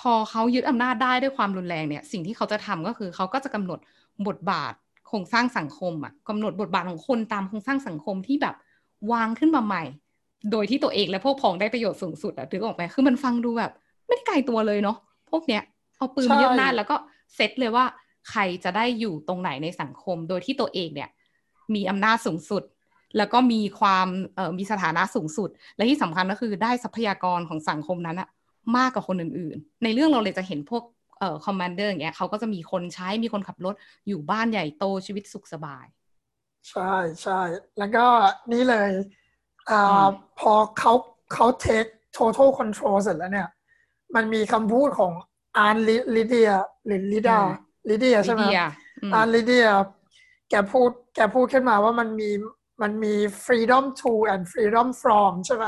[0.00, 3.78] พอเขายึดอำนาจได้ด้วยความรุนแรงเนี่ย สิ่งที่เขาจะทำก็คือเขาก็จะกำหนด
[4.26, 4.72] บทบาท
[5.08, 8.54] โครงสร้างสังคมอะกำหนดบทบาทของคนตามโครงสร้างสังคมที่แบบ
[9.12, 9.82] วางขึ้นมาใหม่
[10.52, 13.72] โดยที่ตัวเองและพวกพ้องได้ประโยชน์สูงสุดอะถือออกไหมคือมันฟังดูแบบ
[14.06, 14.96] ไม่ได้ไกลตัวเลยเนาะ
[15.30, 15.62] พวกเนี้ย
[15.96, 16.96] เอาปืนยึดอำนาจแล้วก็
[17.34, 17.84] เซตเลยว่า
[18.30, 21.08] ใครจะได้อยู่ตรงไหนในสังคม โดยที่ตัวเองเนี่ย
[21.74, 22.62] มีอำนาจสูงสุด
[23.16, 28.28] แล้วก็มีความเอ่อมีสถานะสูงสุด และที่สำคัญก็คือได้ทรัพยากรของสังคมนั้นอะ
[28.76, 30.82] มากกว่าคนอื่นๆ ในเรื่องเราเลยจะเห็นพวก
[31.18, 33.74] เอ่อคอมมานเดอร์อย่างเงี้ยเขาก็จะมีคนใช้มีคนขับรถ
[34.08, 35.86] อยู่บ้านใหญ่โตชีวิตสุขสบาย
[36.70, 37.40] ใช่ใช่
[37.78, 38.06] แล้วก็
[38.52, 38.90] นี่เลย
[39.70, 40.06] อ่า
[40.38, 40.92] พอเขา
[41.32, 43.48] เขาเทค total control เสร็จแล้วเนี่ย
[44.14, 45.12] มันมีคำพูดของ
[45.56, 45.76] อาน
[46.16, 46.50] ลิเดีย
[46.86, 47.40] หรือลิดา
[47.88, 48.44] ลิเดียใช่ไหม
[49.14, 49.66] อานลิเดีย
[50.50, 52.30] แกพูดแกพูดขึ้นมาว่ามันมี
[52.82, 55.64] มันมี freedom to and freedom from ใช่ไหม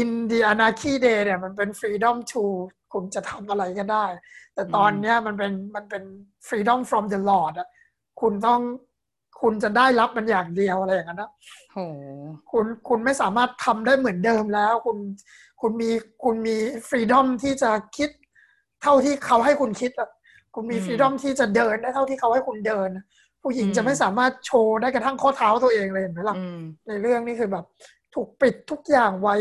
[0.00, 2.44] in the anarchy day เนี่ยมันเป็น freedom to
[2.92, 4.06] คุณจะทำอะไรก็ได้
[4.54, 6.02] แต่ตอนเนี้ยมันเป็นมันเป็น
[6.48, 7.68] freedom from the Lord อะ
[8.20, 8.60] คุณต้อง
[9.42, 11.30] คุณจะได้รับมันอย่างเดียวอะไรอย่างนั้นนะ
[12.50, 14.98] คุณคุณไม่สามารถทำได้เหมือนเดิมแล้ว คุณ
[15.60, 15.90] คุณมี
[16.24, 16.56] คุณมี
[16.88, 18.10] ฟรีดอมที่จะคิด
[18.82, 20.10] เท่าที่เขาให้คุณคิดอะ
[20.58, 22.88] คุณมีฟรีดอมที่จะเดินได้เท่าที่เขาให้คุณเดิน
[23.42, 26.36] ผู้หญิงจะไม่สามารถโชว์ได้กระทั่งข้อเท้าตัวเองเลยเห็นไหมล่ะ
[26.88, 27.64] ในเรื่องนี้คือแบบ
[28.14, 29.36] ถูกปิดทุกอย่างไว้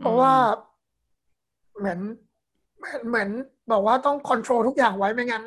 [0.00, 0.32] เพราะว่า
[1.78, 1.98] เหมือน
[3.08, 3.28] เหมือน
[3.72, 5.44] บอกว่าต้อง control ทุกอย่างไว้ไม่งั้น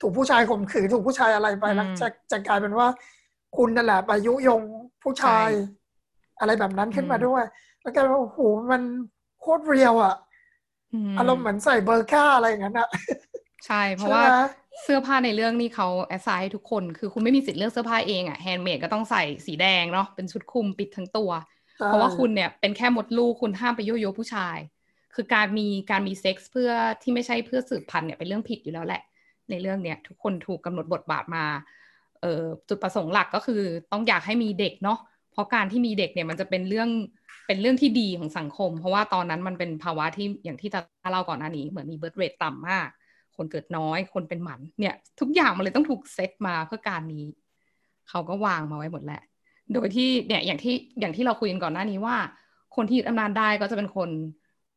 [0.00, 2.86] ถูกผู้ชายข่มขืนถูกผู้ชายอะไรไปแล้วจะจะกลายเป็นว่า
[3.56, 4.62] คุณนั่นแหละไปยุยง
[5.02, 5.48] ผู้ชาย
[6.40, 7.44] อะไรแบบนั้นขึ้นมาด้วย
[7.82, 8.38] แล้วก็โอ้โห
[8.70, 8.82] มัน
[9.40, 10.14] โคตร real อะ
[11.18, 12.88] อารมณ์เหมือนใส่ burqa อะไรอย่างนั้นอะ
[13.66, 14.24] ใช่ เพราะว่า
[14.82, 21.30] เสื้อผ้าในเรื่องนี้เขา assign ทุกคน คือคุณไม่มีสิทธิ์เลือกเสื้อผ้าเองอะ่ะ handmaid ก็ต้องใส่สีแดงเนาะเป็นชุดคลุมปิดทั้งตัว
[21.86, 24.58] เพราะว่าคุณเนี่ยเป็นแค่มดลูกคุณห้ามไปยั่วยุผู้ชาย
[25.14, 26.70] คือการมีการมีเซ็กส์เพื่อ
[27.02, 29.02] ที่ไม่ใช่เพื่อสืบพันธุ์เนี่ยเป็นเรื่องผิดอยู่แล้วแหละ
[29.50, 31.44] ในเรื่องเนี้ยทุกคนถูกกาหนดบทบาทมา
[32.20, 34.98] เอ่อจุดประสงค์หลักก็คือต้องอยากให้มีเด็กเนาะ
[35.32, 36.88] เพราะการที่มีเด็กเนี่ยมันจะเป็นเรื่อง
[37.46, 42.88] เป็นเรื่องที่ดีของสังคม เพราะว่าตอนนั้นมันเป็นภาวะที่อย่างที่จะเล่าก่อนหน้านี้เหมือนมีเบิร์ตเรทต่ำมาก
[43.38, 47.26] คนเกิดน้อย คนเป็นหมันเนี่ย ทุกอย่างมันเลยต้องถูกเซตมาเพื่อการนี้
[48.08, 49.22] เขาก็วางมาไว้หมดแหละ
[49.74, 52.16] โดยที่เนี่ยอย่างที่อย่างที่เราคุยกันก่อนหน้านี้ว่า
[52.76, 54.10] คนที่ยึดอำนาจได้ก็จะเป็นคน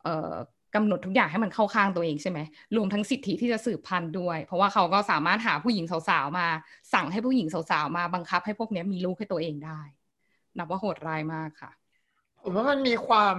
[0.04, 0.34] เอ่อ
[0.76, 2.40] กำหนดทุกอย่างให้มันเข้าข้างตัวเองใช่ไหม
[2.76, 6.48] รวมทั้งสิทธิที่จะสืบพันธุ์ด้วย เพราะว่าเขาก็สามารถหาผู้หญิงสาวๆมา
[6.94, 9.82] สั่งให้ผู้หญิงสาวๆมาบังคับให้พวกนี้มีลูกให้ตัวเองได้
[10.58, 11.72] นับว่าโหดร้ายมากค่ะ
[12.42, 13.36] ผมว่ามันมีความ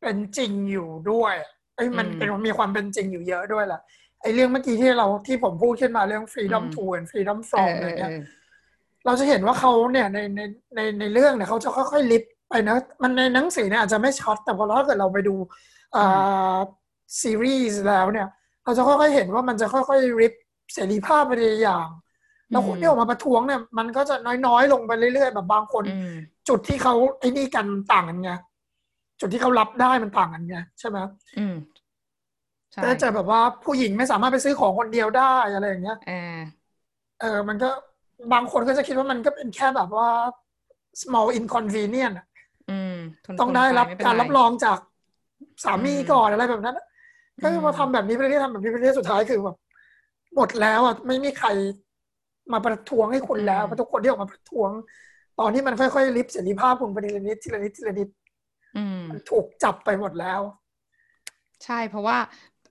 [0.00, 1.34] เป็นจริงอยู่ด้วย
[1.74, 3.80] ไอ้มันเป็นมีความเป็นจริงอยู่เยอะด้วยแหละ
[4.22, 8.12] ไอ้เรื่องเมื่อกี้ที่เราที่ผมพูดขึ้นมาเรื่อง freedom to and freedom from อะไรเงี้ย
[9.06, 10.40] เราจะเห็นว่าเขาเนี่ยในใน
[10.74, 15.34] ในในเรื่องเนี่ยเขาจะค่อยๆลิฟไปนะมันในหนังสือเนี่ยอาจจะไม่ช็อตแต่พอถ้าเกิดเราไปดู
[17.20, 18.28] ซีรีส์แล้วเนี่ย
[18.64, 20.34] เราจะค่อยๆเห็นว่ามันจะค่อยๆริบ
[20.74, 21.88] เสรีภาพไปในอย่าง
[22.50, 24.14] แล้วคนที่ออกมาประท้วงเนี่ย มันก็จะ
[24.46, 25.84] น้อยๆ ลงไปเรื่อยๆ แบบบางคน
[26.48, 28.32] จุดที่เขาไอ้นี่กันต่างกันไง
[29.20, 30.98] จุดที่เขารับได้มันต่างกันไงใช่ไหม
[32.76, 35.96] อืมก็จะแบบว่าผู้หญิงไม่สามารถไปซื้อของคนเดียวได้อะไรอย่างเงี้ย
[37.20, 37.70] เออ มันก็
[38.32, 40.08] บางคนก็จะคิดว่ามันก็เป็นแค่แบบว่า
[41.02, 42.18] small inconvenience
[43.38, 44.78] ต้องได้รับการรับรองจาก
[45.64, 46.76] สามีก่อนอะไรแบบนั้น
[47.42, 49.56] ก็คือพอทำแบบนี้ไปเรื่อยๆทำแบบนี้ไปเรื่อยๆสุดท้ายคือแบบ
[50.36, 51.48] หมดแล้วอะไม่มีใคร
[52.52, 54.70] มาประท้วงให้คุณแล้วเพราะทุกคนที่ออกมาประท้วง
[55.40, 58.08] ตอนที่มันค่อยๆลิฟเสรีภาพคุณไปทีละนิดทีละนิดทีละนิด
[59.08, 60.40] มันถูกจับไปหมดแล้ว
[61.64, 62.18] ใช่เพราะว่า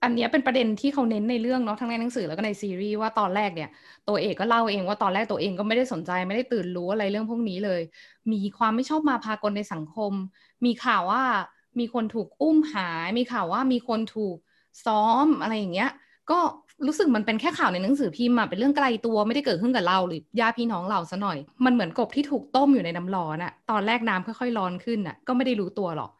[0.02, 3.70] อันนี้เป็นประเด็นที่เขาเน้นในเรื่องเนาะทั้งในหนังสือแล้วก็ในซีรีส์ว่าตอนแรกเนี่ย
[4.08, 7.80] ตัวเอกก็เล่าเองว่าตอนแรกตัวเองก็ไม่ได้สนใจไม่ได้ตื่นรู้อะไรเรื่องพวกนี้เลย
[8.32, 10.12] มีความไม่ชอบมาพากลในสังคม
[10.64, 11.22] มีข่าวว่า
[11.78, 14.36] มีคนถูกอุ้มหาย มีข่าวว่ามีคนถูก
[14.86, 15.90] ซ้อมอะไรอย่างเงี้ย
[16.30, 16.38] ก็
[16.86, 26.10] รู้สึกมันเป็นแค่ข่าวในหนังสือพิมพ์อะเป็นเรื่องไกลตัวไม่ได้เกิดขึ้นกับเราหรือญาติพี่น้องเราซะหน่อย มันเหมือนกบที่ถูกต้มอยู่ในน้ำร้อนอะตอนแรกน้ำค่อยๆร้อนขึ้นอะก็ไม่ได้รู้ตัวหรอก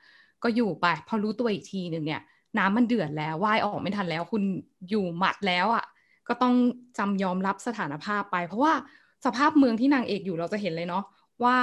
[0.43, 2.21] ก็อยู่ไป พอรู้ตัวอีกทีหนึ่งเนี่ย
[2.59, 4.43] น้ำมันเดือดแล้วว่ายออกไม่ทันแล้ว คุณ
[4.91, 5.85] อยู่หมัดแล้วอะ
[6.29, 6.55] ก็ต้อง
[6.99, 8.75] จำยอมรับสถานภาพไป เพราะว่า
[9.25, 11.05] สภาพเมืองที่นางเอกอยู่เราจะเห็นเลยเนาะ
[11.45, 11.57] ว่า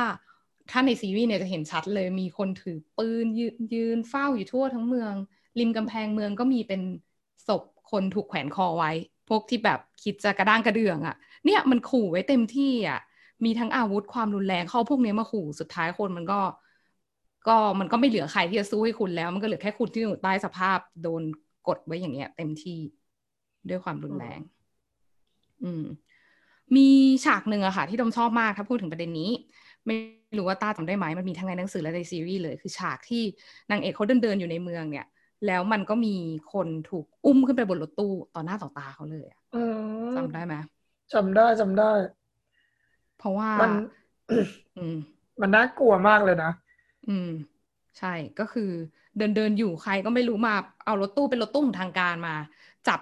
[0.69, 3.41] ถ้าในซีรีส์เนี่ยจะเห็นชัดเลยมีคนถือปืนย
[3.73, 5.13] ยืนเฝ้าอยู่ทั่วทั้งเมือง
[5.59, 6.81] ริมกำแพงเมืองก็มีเป็น
[7.47, 8.91] ศพคนถูกแขวนคอไว้
[9.29, 12.99] พวกที่แบบคิดจะกระด้างกระเดื่องอะ่ะ เนี่ยมันขู่ไว้เต็มที่อะ่ะ
[13.45, 16.39] มีทั้งอาวุธความรุนแรงเข้าพวกนี้มาขู่สุดท้ายคนมันก็
[17.47, 21.23] ก็มันก็ไม่เหลือใครที่จะสู้ให้คุณแล้ว มันก็เหลือแค่คุณที่อยู่ใต้สภาพโดน
[21.67, 22.79] กดไว้อย่างเงี้ย เต็มที่
[23.69, 24.39] ด้วยความรุนแรง
[25.63, 25.83] อืม
[26.75, 26.87] มี
[27.25, 29.31] ฉากหนึ่งอะค่ะ ที่ดมชอบมากถ้าพูดถึงประเด็นนี้
[29.85, 29.95] ไม่
[30.37, 33.23] รู้ว่าต้าจำได้ไหมมันมีทั้งในหนังสือและในซีรีส์เลยคือฉากที่
[33.71, 35.05] นางเอกเขาเดินเดินอยู่ในเมืองเนี่ย
[35.47, 36.15] แล้วมันก็มี
[36.53, 39.27] คนถูกอุ้มขึ้นไปบนรถตู้ต่อหน้าต่อตาเขาเลย
[40.15, 40.55] จำได้ไหม
[41.13, 41.91] จำได้จำได้
[43.17, 43.71] เพราะว่ามัน
[45.41, 46.51] มันน่ากลัวมากเลยนะ
[47.07, 47.27] อืม
[47.97, 48.61] ใช่ก็คือ
[49.17, 50.53] เดินเดินอยู่ใครก็ไม่รู้มา
[50.85, 52.31] เอารถตู้เป็นรถตู้ของทางการมา
[52.87, 52.99] จับ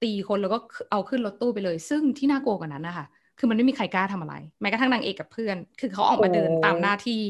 [0.00, 0.58] ตีคนแล้วก็
[0.90, 3.06] เอาขึ้นรถตู้ไปเลย ซึ่งที่น่ากลัวกว่านั้นนะคะ
[3.38, 7.22] คือมันไม่มีใครกล้าทำอะไร แม้กระทั่งนางเอกกับเพื่อน คือเขาออกมาเดินตามหน้าที่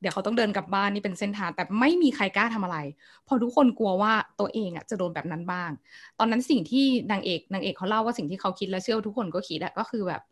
[0.00, 2.78] เดี๋ยวเขาต้องเดินกลับบ้านนี่เป็นเส้นทาง แต่ไม่มีใครกล้าทำอะไร
[3.26, 5.70] พอทุกคนกลัวว่าตัวเองอะจะโดนแบบนั้นบ้าง
[6.18, 10.22] ตอนนั้นสิ่งที่นางเอกนางเอกเขาเล่าว่าสิ่งที่เขาคิดและเชื่อทุกคนก็คิดอะก็คือแบบ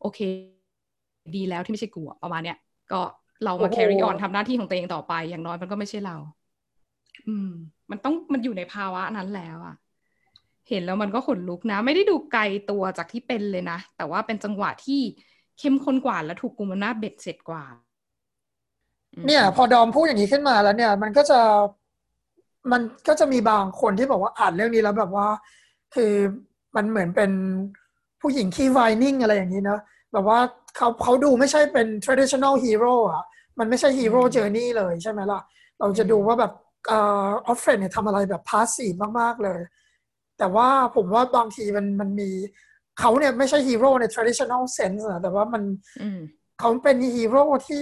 [0.00, 0.18] โอเค
[1.34, 2.56] ดีแล้วที่ไม่ใช่กลัวประมาณเนี้ย
[2.92, 3.00] ก็
[3.44, 6.16] เรามา carry on ทำหน้าที่ของตัวเองต่อไป อย่างน้อยมันก็ไม่ใช่เรา
[7.26, 7.50] อืม
[7.90, 9.76] มันต้องมันอยู่ในภาวะนั้นแล้วอะ
[10.68, 15.00] เห็นแล้วมันก็ขนลุกนะ ไม่ได้ดูไกลตัวจากที่เป็นเลยนะ แต่ว่าเป็นจังหวะที่
[15.58, 17.64] เข้มข้นกว่าและถูกกุมอำนาจเบ็ดเสร็จกว่า
[19.26, 21.40] เนี่ย พอดอมพูดอย่างนี้ขึ้นมาแล้วเนี่ย มันก็จะ
[22.72, 25.26] มันก็จะมีบางคนที่บอกว่าอ่านเรื่องนี้แล้วแบบว่า
[25.94, 26.12] คือ
[26.76, 27.30] มันเหมือนเป็น
[28.20, 29.78] ผู้หญิงขี้ whining อะไรอย่างนี้นะ
[30.12, 30.38] แบบว่า
[30.76, 33.24] เขาเขาดูไม่ใช่เป็น traditional hero อะ
[33.58, 35.40] มันไม่ใช่ hero journey เลยใช่ไหมล่ะ
[35.80, 36.52] เราจะดูว่าแบบ
[36.90, 36.92] อ
[37.46, 39.60] อฟเฟรดเนี่ยทำอะไรแบบ passive มาก ๆ เลย
[40.38, 42.30] แต่ว่าผมว่าบางทีมันมันมี
[43.00, 45.62] เขาเนี่ยไม่ใช่ฮีโร่ใน traditional sense นะแต่ว่ามัน
[46.60, 47.80] เขาเป็นฮีโร่ที่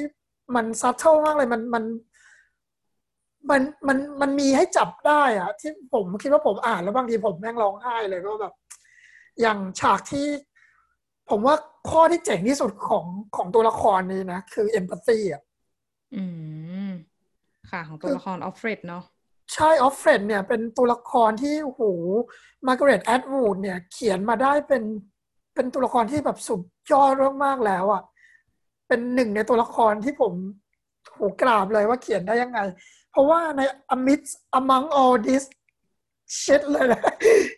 [0.57, 1.85] มัน subtle มากเลยมันมัน
[3.51, 8.55] มันมันมันมีให้จับได้อะที่ผมคิดว่าผมอ่านแล้วบางทีผมแม่งร้องไห้เลยก็แบบ
[9.41, 10.27] อย่างฉากที่
[11.31, 11.55] ผมว่า
[11.91, 13.05] ข้อที่เจ๋งที่สุดของ
[13.37, 15.43] ของตัวละครนี้นะ คือ empathy อะ
[16.15, 16.25] อื
[16.89, 16.91] ม
[17.71, 19.05] ค่ะ ของตัวละครออฟเฟรดเนาะ
[19.55, 21.83] ใช่ออฟเฟรดเนี่ย เป็นตัวละครที่โอ้โห
[22.67, 24.83] มาร์กาเร็ตแอตวูดเนี่ย เขียนมาได้เป็น
[25.55, 28.03] เป็นตัวละครที่แบบสุดยอดมากๆแล้วอะ่ะ
[28.89, 30.33] เป็นหนึ่งในตัวละครที่ผม
[31.15, 32.59] โหกราบเลยว่าเขียนได้ยังไง
[33.11, 33.61] เพราะว่าใน
[33.95, 35.45] amidst among all this
[36.41, 37.03] shit เลยนะ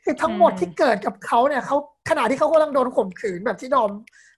[0.04, 1.76] คือทั้งหมดที่เกิดกับเขาเนี่ยเขา
[2.10, 3.90] ขณะที่เขากำลังโดนข่มขืนแบบที่ดอม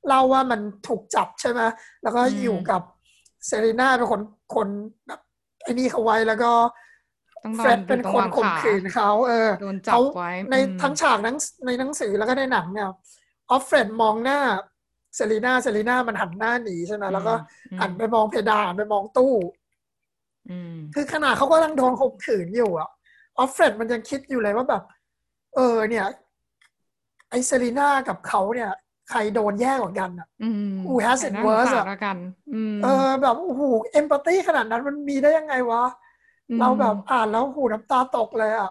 [0.09, 1.61] เล่าว่ามันถูกจับใช่ไหม
[2.03, 2.83] แล้วก็อยู่กับ
[3.47, 4.21] เซรีนาเป็นคน
[4.55, 4.69] คน
[5.07, 5.21] แบบ
[5.63, 6.53] ไอ้นี่เขาไว้แล้วก็
[7.59, 9.49] เฟร็ดเป็นคนข่มขืนเขาเออ
[9.93, 10.01] เขา
[10.51, 11.19] ในทั้งฉาก
[11.67, 12.87] ในหนังสือแล้วก็ในหนังเนี่ย
[13.51, 14.41] ออฟเฟรดมองหน้า
[15.17, 17.33] เซรีนาเซรีนามันหันหน้าหนีใช่ไหมแล้วก็
[17.81, 19.35] หันไปมองเพดานไปมองตู้
[20.95, 22.91] คือขนาดเขาก็ยังโดนข่มขืนอยู่อะ
[23.39, 24.83] ออฟเฟรดมันยังคิดอยู่เลยว่าแบบ
[25.55, 26.07] เออ เนี่ย
[27.31, 28.71] ไอเซรีนากับเขาเนี่ย
[29.11, 30.29] ใครโดนแย่กว่ากันอะ
[30.87, 31.85] who has it worse อะ
[32.85, 35.83] เออ แบบโอ้โห empa thy ขนาดนั้นมันมีได้ยังไงวะ
[36.61, 38.71] เราแบบอ่านแล้วหูน้ำตาตกเลยอะ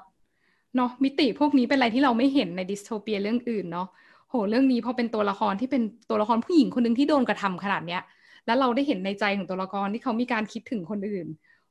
[0.75, 3.87] เนาะมิติพวกนี้เป็นอะไรที่เราไม่เห็นในดิสโทเปียเรื่องอื่นเนาะ
[4.29, 8.01] โหเรื่องนี้พอเป็นตัวละครที่เป็นตัวละครผู้หญิงคนหนึ่งที่โดนกระทำขนาดเนี้ย
[8.45, 11.27] แล้วเราได้เห็นในใจของตัวละครที่เขามีการคิดถึงคนอื่น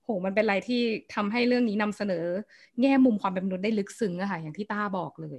[0.06, 0.82] โหมันเป็นอะไรที่
[1.14, 2.24] ทำให้เรื่องนี้นำเสนอ
[2.80, 5.38] แง่มุมความเป็นมนุษย์ได้ลึกซึ้งอะค่ะอย่างที่ต้าบอกเลย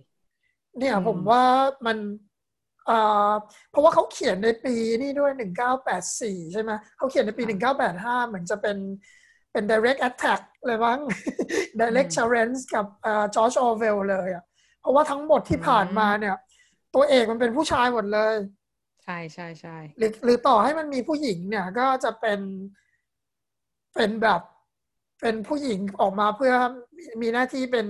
[0.77, 1.43] เนี่ยผมว่า
[1.85, 1.97] มัน
[3.71, 8.77] เพราะว่าเขาเขียนในปีนี่ด้วยหนึ่งเก้าแปดสี่ใช่ไหมเขาเขียนในปีหนึ่งเก้าแปดห้าเหมือนจะเป็น
[9.51, 10.99] เป็น direct attack เลยมั้ง
[11.79, 12.85] direct challenge กับ
[13.35, 14.43] จอร์จออเวลเลยอะ
[14.81, 16.35] เพราะว่าทั้งหมดที่ผ่านมาเนี่ย
[16.95, 18.35] ตัวเอกมันเป็นผู้ชายหมดเลย
[19.03, 22.39] ใช่ใช่ใช่หรือหรือต่อให้มันมีผู้หญิงเนี่ยก็จะเป็น
[23.95, 24.41] เป็นแบบ
[25.21, 26.53] เป็นผู้หญิงออกมาเพื่อ
[27.21, 27.85] มีหน้าที่เป็น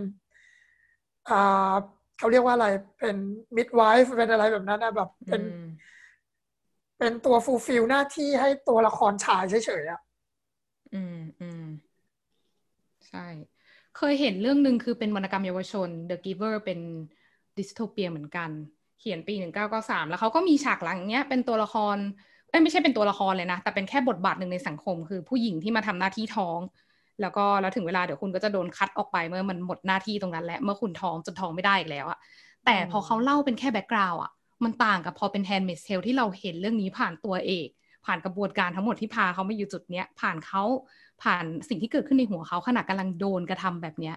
[1.29, 1.73] อ่า
[2.17, 2.67] เขาเรียกว่าอะไร
[2.99, 3.15] เป็น
[3.55, 5.41] มิดไวฟ์เป็นอะไรแบบนั้นนะแบบเป็น
[6.99, 10.01] เป็นตัว fulfill หน้าที่ให้ตัวละครชายเฉยๆอะ
[10.93, 11.65] อืมอืม
[13.07, 13.25] ใช่
[13.97, 16.79] เคยเห็นเรื่องหนึ่งคือเป็นวรรณกรรมเยาวชน The Giver เป็น
[17.57, 18.49] ดิสโทเปียเหมือนกัน
[18.99, 21.97] เขียนปีหนึ่งเก้าเก้าสามแล้วเขาก็มีฉากหลังเนี้ยเป็นตัวละคร
[22.49, 26.59] เอ้ไม่ใช่เป็นตัวละครเลยนะ แต่เป็นแค่บทบาทหนึ่งในสังคม คือผู้หญิงที่มาทำหน้าที่ท้อง
[27.21, 32.19] แล้วก็แล้วถึงเวลาเดี๋ยวคุณก็จะโดนคัดออกไปเมื่อมันหมดหน้าที่ตรงนั้นแล้วเมื่อคุณท้องจนท้องไม่ได้อีกแล้วอะ
[32.65, 34.31] แต่พอเขาเล่าเป็นแค่ background อะ
[34.63, 37.67] มันต่างกับพอเป็น Handmaid's Tale ที่เราเห็นเรื่องนี้ผ่านตัวเอก
[38.05, 40.63] ผ่านกระบวนการทั้งหมดที่พาเขามาอยู่จุดเนี้ยผ่านเขา
[41.23, 44.15] ผ่านสิ่งที่เกิดขึ้นในหัวเขาขณะกำลังโดนกระทำแบบเนี้ย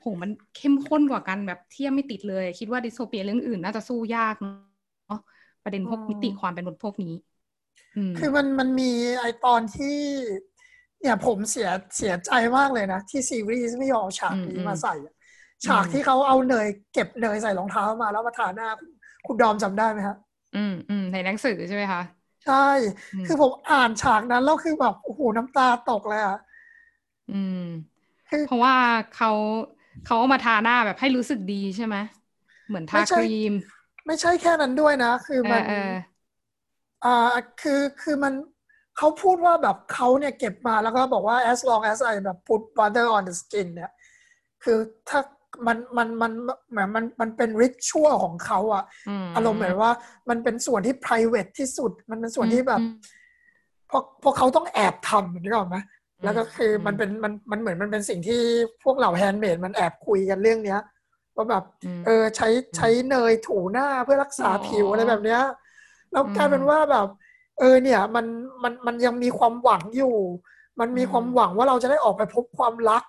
[0.00, 5.20] โหมันเข้มข้นกว่ากันแบบเทียบไม่ติดเลย คิดว่าดิสโทเปียเรื่องอื่นน่าจะสู้ยากเนาะ
[5.64, 7.14] ประเด็นพวกมิติความเป็นมนุษย์พวกนี้
[8.18, 9.98] คือมันมันมีไอตอนที่
[11.04, 14.94] เนี่ยผมเสียเสียใจมากเลยนะ ที่ซีรีส์ไม่ยอมฉากนี้มาใส่
[15.66, 18.68] ฉากที่เขาเอาเนยเก็บเนยใส่รองเท้ามาแล้วมาทาหน้า
[19.26, 20.18] คุณดอมจำได้ไหมครับ
[20.52, 22.02] อืมอืมในหนังสือใช่ไหมคะ
[22.44, 22.68] ใช่
[23.24, 26.36] คือผมอ่านฉากนั้นแล้วคือแบบโอ้โหน้ำตาตกเลยอะ
[27.28, 27.54] อืม
[28.40, 28.76] เพราะว่า
[29.10, 29.28] เขา
[30.02, 31.96] เขาเอามาทาหน้าแบบให้รู้สึกดีใช่ไหม
[32.66, 33.52] เหมือนทาครีม
[34.06, 35.64] ไม่ใช่แค่นั้นด้วยนะ คือมัน
[37.04, 37.08] อ่า
[37.60, 38.34] คือคือมัน
[38.98, 43.90] เขาพูดว่าแบบเขาเนี่ยเก็บมาแล้วก็บอกว่า as long as I แบบ put butter on the skin เนี่ย
[44.64, 44.78] คือ
[45.08, 45.20] ถ้า
[45.66, 46.32] มันมันมัน
[46.70, 48.84] เหมือนมันมันเป็น ritual ของเขาอะ
[49.36, 49.92] อารมณ์เหมือนว่า
[50.28, 52.80] มันเป็นส่วนที่ private ที่สุด มันเป็นส่วนที่แบบ
[53.90, 55.76] พอพอเขาต้องแอบทำนึกออกไหม
[56.24, 58.40] แล้วก็คือมันเป็นมันมันเหมือนมันเป็นสิ่งที่
[58.84, 60.80] พวกเหล่า handmaid มันแอบคุยกันเรื่องเนี้ย
[61.36, 61.64] ว่าแบบ
[62.06, 65.42] เออใช้ใช้เนยถูหน้าเพื่อรักษาผิวอะไรแบบเนี้ย
[66.12, 67.08] แล้วกลายเป็นว่าแบบ
[67.58, 68.26] เออเนี่ยมัน
[68.62, 70.16] มันมันยังมีความหวังอยู่
[70.80, 73.04] มันมีความหวังว่าเราจะได้ออกไปพบความรัก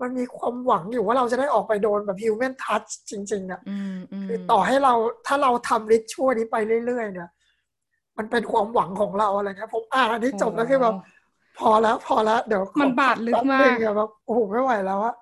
[0.00, 3.60] มันมีความหวังอยู่ว่าเราจะได้ออกไปโดนแบบฮิวแมนทัชจริงๆอะ
[4.26, 4.94] คือต่อให้เรา
[5.26, 7.28] ถ้าเราทำริชชั่วนี้ไปเรื่อยๆเนี่ย
[8.18, 10.94] มันเป็นความหวังของเราอะไรเงี้ยผมอ่านอันนี้จบแล้วคือแบบ
[11.58, 15.14] พอแล้วพอแล้วเดี๋ยวมันบาดลึกมากแบบโอ้โหไม่ไหวแล้วอะ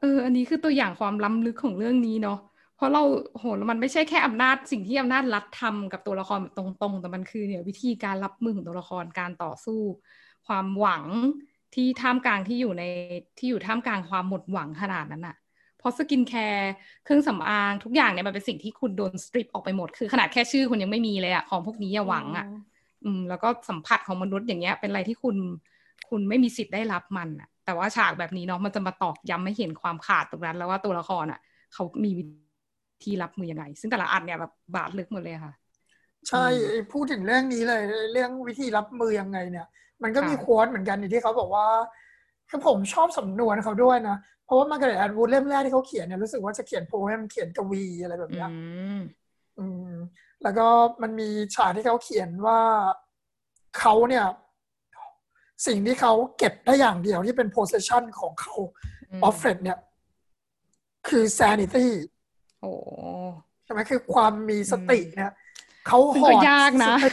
[0.00, 2.38] เออ อันนี้คือตัวอย่างความล้ำลึกของเรื่องนี้เนาะ
[2.80, 3.02] เพราะเรา
[3.38, 9.80] โหมันไม่ใช่แค่อำนาจสิ่งที่อำนาจรัฐทำกับตัวละครแบบตรงๆ แต่มันคือเนี่ยวิธีการรับมือของตัวละครการต่อสู้
[10.46, 11.04] ความหวัง
[11.74, 12.84] ที่ท่ามกลางที่อยู่ใน
[13.38, 15.36] ที่อยู่ท่ามกลางความหมดหวังขนาดนั้นอะ
[15.78, 16.70] เพราะสกินแคร์
[17.04, 22.46] เครื่องสำอางทุกอย่างเนี่ยมันเป็นสิ่งที่คุณโดน strip ออกไปหมด คือขนาดแค่ชื่อคุณยังไม่มีเลยอะของพวกนี้อย่าหวังอะ
[23.04, 25.36] อืมแล้วก็สัมผัสของมนุษย์อย่างเงี้ย เป็นอะไรที่คุณ
[26.08, 31.40] คุณไม่มีสิทธิ์ได้รับมันอะแต่ว่าฉากแบบนี้เนาะมันจะมาตอกย้ำให้เห็นความขาดตรงนั้น แล้วว่าตัวละครอะ
[31.74, 32.24] เขามีวิ
[33.04, 35.52] ธีรับมือยังไง ซึ่งแต่ละอันเนี่ยแบบบาดลึกหมดเลยค่ะ
[36.28, 36.44] ใช่
[36.92, 37.82] พูดถึงเรื่องนี้เลย
[38.12, 39.66] เรื่องวิธีรับมือยังไงเนี่ย
[40.02, 41.66] มันก็มี quote เหมือนกันที่เขาบอกว่า
[42.50, 48.46] คือผมชอบสำนวนเขาด้วยนะ เพราะว่า Margaret Atwood เล่มแรกที่เขาเขียนเนี่ยรู้สึกว่าจะเขียน poem เขียนกวีอะไรแบบนี้
[49.58, 49.92] อืม
[50.42, 50.66] แล้วก็
[51.02, 52.60] มันมีฉากที่เขาเขียนว่า
[53.78, 54.24] เขาเนี่ย
[55.66, 58.54] สิ่งที่เขาเก็บได้อย่างเดียวที่เป็น possession ของเขา
[59.24, 59.78] Offred เนี่ย
[61.08, 61.86] คือ sanity
[62.60, 62.72] โอ้
[63.64, 65.32] ใช่ไหมคือความมีสติเนี่ย
[65.86, 67.10] เขาซึ่งหก็อดยากนะสติ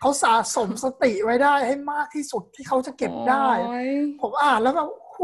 [0.00, 5.22] เขาสะสมสติไว้ได้ให้มากที่สุดที่เขาจะเก็บได้โอ้ยผมอ่านแล้วแบบโอ้โห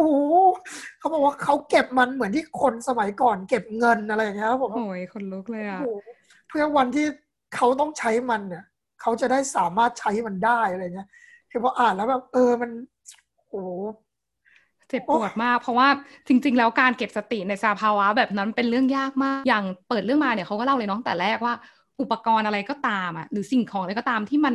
[0.98, 5.84] เขาบอกว่าเขาเก็บมันเหมือนที่คนสมัยก่อนเก็บเงินอะไรอย่างเงี้ยครับผมโอ้ยคนลุกเลยโอ้อะโห
[6.48, 7.06] เพื่อวันที่
[7.54, 8.64] เขาต้องใช้มันเนี่ย
[9.00, 11.08] เขาจะได้สามารถใช้มันได้อะไรเงี้ย
[11.50, 12.70] คือพออ่านแล้วแบบเออมัน
[13.48, 13.70] โอ้โห
[14.90, 15.88] เจ็บปวดมาก เพราะว่า
[16.28, 21.54] จริง ๆ แล้วการเก็บสติในสภาวะแบบนั้นเป็นเรื่องยากมาก อย่างเปิดเรื่องมาเนี่ยเขาก็เล่าเลยเนาะตั้งแต่แรกว่า
[22.00, 24.54] อุปกรณ์อะไรก็ตามอะหรือสิ่งของอะไรก็ตามที่มัน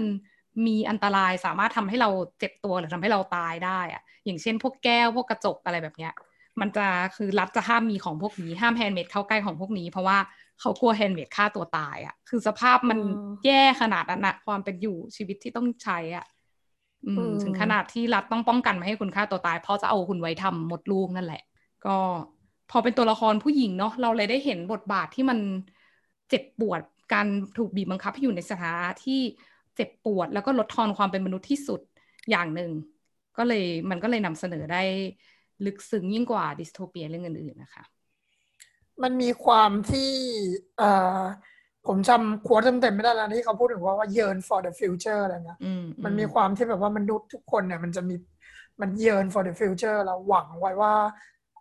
[0.67, 6.13] มีอันตรายสามารถทำให้เราเจ็บตัวหรือทำให้เราตายได้อะอย่างเช่น พวกแก้วพวกกระจกอะไรแบบเนี้ย
[6.59, 10.17] มันจะคือรัฐจะห้ามมีของพวกนี้ห้าม handmaid เข้าใกล้ของพวกนี้ เพราะว่า
[10.59, 16.32] เขากลัว handmaid ฆ่าตัวตายอะ คือสภาพมันอืมแย่ขนาดนั้นนะความเป็นอยู่ชีวิตที่ต้องใช้อะอืมอืม
[17.43, 21.43] ถึงขนาดที่รัฐต้องป้องกันไม่ให้คุณฆ่าตัวตาย เพราะจะเอาคุณไว้ทำมดลูกนั่นแหละ
[21.85, 21.95] ก็
[22.71, 25.39] พอเป็นตัวละครผู้หญิงเนาะเราเลยได้เห็นบทบาทที่มัน
[26.29, 26.81] เจ็บปวด
[27.13, 29.19] การถูกบีบบังคับให้อยู่ในสถานะที่
[29.75, 31.81] เจ็บปวด แล้วก็ลดทอนความเป็นมนุษย์ที่สุด
[32.29, 32.71] อย่างหนึ่ง
[33.37, 34.83] ก็เลยมันก็เลยนำเสนอได้
[35.65, 37.83] ลึกซึ้งยิ่งกว่าดิสโทเปียเรื่องอื่นๆนะคะ
[39.03, 40.11] มันมีความที่
[40.77, 41.21] เอ่อ
[41.95, 48.15] ผมจำควอเต็มๆไม่ได้แล้วที่เขาพูดถึงว่าว่า yearn for the future อะไรเงี้ยอืมมันมีความที่แบบว่ามนุษย์ทุกคนเนี่ย มันจะมี
[48.81, 50.93] มัน yearn for the future เราหวังไว้ว่า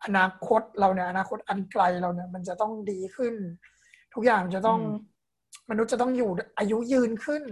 [0.04, 3.34] อนาคตเราเนี่ยอนาคตอันไกลเราเนี่ย มันจะต้องดีขึ้น
[4.14, 5.10] ทุกอย่างจะต้องอืม
[5.70, 7.42] มนุษย์จะต้องอยู่อายุยืนขึ้น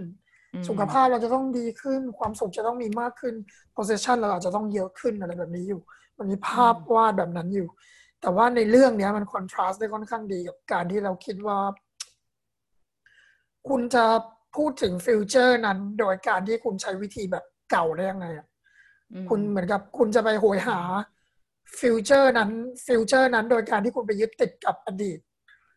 [0.53, 3.35] อืมสุขภาพเราจะต้องดีขึ้น ความสุขจะต้องมีมากขึ้น
[3.75, 5.81] possession เราอาจจะต้องเยอะขึ้นอะไรแบบนี้อยู่
[6.17, 7.67] มันมีภาพวาดแบบนั้นอยู่
[8.21, 11.57] แต่ว่าในเรื่องเนี้ยมันคอนทราสต์ได้ค่อนข้างดีกับการที่เราคิดว่า
[13.69, 14.05] คุณจะ
[14.55, 18.47] พูดถึงฟิวเจอร์นั้น โดยการที่คุณใช้วิธีแบบเก่าได้ยังไงอะ
[19.13, 20.79] อืมคุณเหมือนกับคุณจะไปโหยหา
[21.79, 22.51] future นั้น
[22.85, 25.19] future นั้นโดยการที่คุณไปยึดติดกับอดีต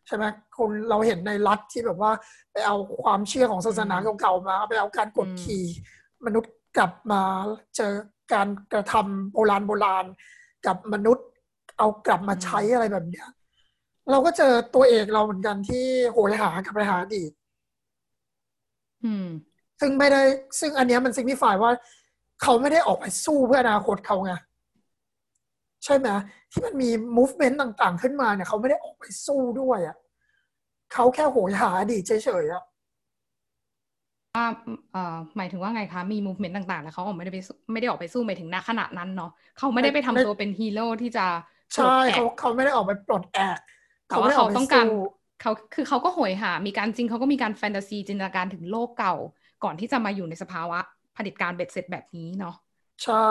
[0.07, 0.25] ใช่ไหม
[0.57, 2.11] คุณเราเห็นในรัฐที่แบบว่า
[2.51, 5.63] ไปเอาความเชื่อของศาสนาเก่าๆมาไปเอาการกดขี่
[6.25, 7.21] มนุษย์กลับมา
[7.77, 7.93] เจอ
[8.33, 10.05] การกระทำโบราณโบราณ
[10.67, 11.25] กับมนุษย์
[11.77, 13.27] เอากลับมาใช้อะไรแบบเนี้ย
[14.11, 17.44] เราก็เจอตัวเอกเราเหมือนกันที่โหยหากลับไปหาอดีตอืม
[19.79, 20.21] ซึ่งไม่ได้
[20.59, 21.71] ซึ่งอันเนี้ยมันซิง i ิฟายว่า
[22.41, 24.33] เขาไม่ได้ออกไปสู้เพื่ออนาคตเขาไง
[25.85, 26.07] ใช่ไหม
[26.51, 29.97] ที่มันมี movement ต่าง ๆ ขึ้นมาเนี่ย เขาไม่ได้ออกไปสู้ด้วยอะ
[30.93, 32.11] เขาแค่โหยหาอดีตเฉ
[32.43, 32.63] ยๆอะ
[34.35, 34.45] ว่า
[34.91, 41.37] เอ่อหมายถึงว่าไงคะ มีมูฟเมนต์ต่างๆ แล้วเขาออกไม่ได้ไปสู้ไม่ได้ออกไปสู้หมายถึงณขณะนั้นเนาะเขาไม่ได้ไปทำตัวเป็นฮีโร่ที่จะป
[41.67, 43.57] ลดใช่แอกเขาเขาไม่ได้ออกไปปลดแอก
[44.07, 44.85] แต่ว่าเขาต้องการ
[45.41, 49.15] เขาคือเขาก็โหยหา มีการจริงเขาก็มีการแฟนตาซีจินตนาการถึงโลกเก่า
[49.63, 50.79] ก่อนที่จะมาอยู่ในสภาวะ
[51.15, 52.55] เผด็จการเบ็ดเสร็จแบบนี้เนาะ
[53.03, 53.29] ใช่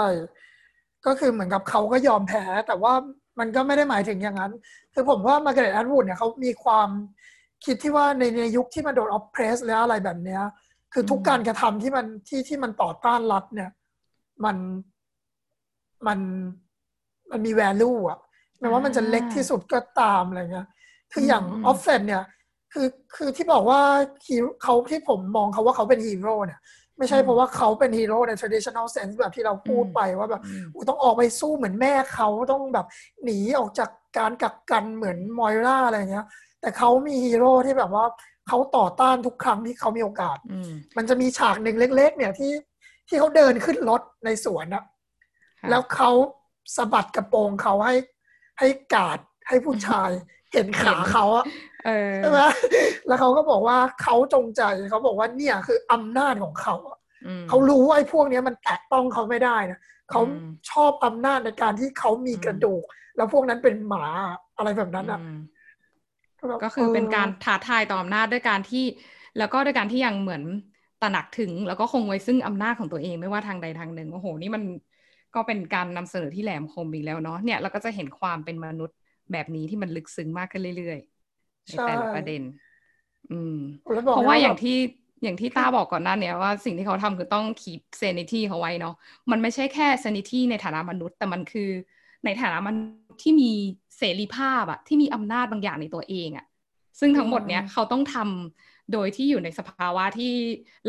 [1.07, 2.93] ก็คือเหมือนกับเขาก็ยอมแพ้แต่ว่า
[3.39, 4.53] มันก็ไม่ได้หมายถึงอย่างนั้น
[4.95, 6.89] คือผมว่า Margaret Atwood เนี่ยเขามีความ
[7.65, 10.43] คิดที่ว่าในในยุคที่มันโดน oppress แล้วอะไรแบบเนี้ย
[10.93, 13.71] คือทุกการกระทำที่มันที่ที่มันต่อต้านรัฐเนี่ย
[14.45, 14.57] มัน
[16.07, 16.19] มัน
[17.31, 18.19] มันมี value อะ
[18.59, 20.69] ไม่ว่ามันจะเล็กที่สุดก็ตามอะไรเงี้ย
[21.15, 22.25] คืออย่างออฟเฟนเนี่ย
[22.73, 23.81] คือคือที่บอกว่า
[24.27, 26.61] ฮีเขาที่ผมมองเขาว่าเขาเป็นฮีโร่เนี่ย
[26.99, 32.87] ไม่ใช่เพราะว่าเขาเป็นฮีโร่ใน traditional sense แบบที่เราพูดไปว่าแบบอืมอุ๊ยต้องออกไปสู้เหมือนแม่เขาต้องแบบ
[33.25, 36.27] หนีออกจากการกักกันเหมือน Moira อะไรเงี้ย
[36.61, 38.05] แต่เขามีฮีโร่ที่แบบว่า
[38.49, 42.53] เขาต่อต้านทุกครั้งที่เขามีโอกาสอืมมันจะมีฉากหนึ่งเล็ก ๆ เนี่ยที่
[43.09, 44.85] ที่เขาเดินขึ้นรถในสวนอะ
[45.61, 46.11] ค่ะแล้วเขา
[46.77, 47.97] สะบัดกระโปรงเขาให้
[48.59, 50.11] ให้กาดให้ผู้ชาย
[50.55, 51.45] เห็นขาเขาอะ
[51.87, 52.41] เออใช่ไหม
[53.07, 59.79] แล้วเขาก็บอกว่าเขาจงใจเขาบอกว่าเนี่ยคืออำนาจของเขาอะอืมเขารู้ว่าไอ้พวกเนี้ยมันแตะต้องเขาไม่ได้นะ
[60.11, 62.85] เขาอืมชอบอำนาจในการที่เขามีกระดูก
[63.17, 64.05] แล้วพวกนั้นเป็นหมา
[64.57, 65.37] อะไรแบบนั้นอะอืม
[66.49, 68.85] แบบก็คือเป็นการท้าทายต่ออำนาจด้วยการที่
[69.39, 70.43] แล้วก็ด้วยการที่ยังเหมือน
[71.03, 74.63] ตระหนักถึง แล้วก็คงไว้ซึ่งอำนาจของตัวเองไม่ว่าทางใดทางหนึ่งโอ้โห นี่มัน
[75.35, 78.97] ก็เป็นการนำเสนอที่แหลมคมอีกแล้วเนาะเนี่ยเราก็จะเห็นความเป็นมนุษย์
[79.33, 82.43] แบบนี้ที่มันลึกซึ้งมากขึ้นเรื่อยๆในแต่ละประเด็น
[83.31, 83.55] อืม
[83.93, 84.77] แล้วบอกเพราะว่าลอย่างที่
[85.23, 88.95] อย่างที่ต้าบอกก่อนหน้าเนี้ยว่าสิ่งที่เขาทำคือต้อง keep sanity เขาไว้เนาะ
[89.31, 91.71] มันไม่ใช่แค่ sanity ในฐานะมนุษย์ แต่มันคือ
[92.25, 93.51] ในฐานะมนุษย์ที่มี
[93.99, 96.45] เสรีภาพอะที่มีอำนาจบางอย่างในตัวเองอะ
[97.01, 100.33] ซึ่งทั้งหมดเนี้ยเขาต้องทำโดยที่อยู่ในสภาวะที่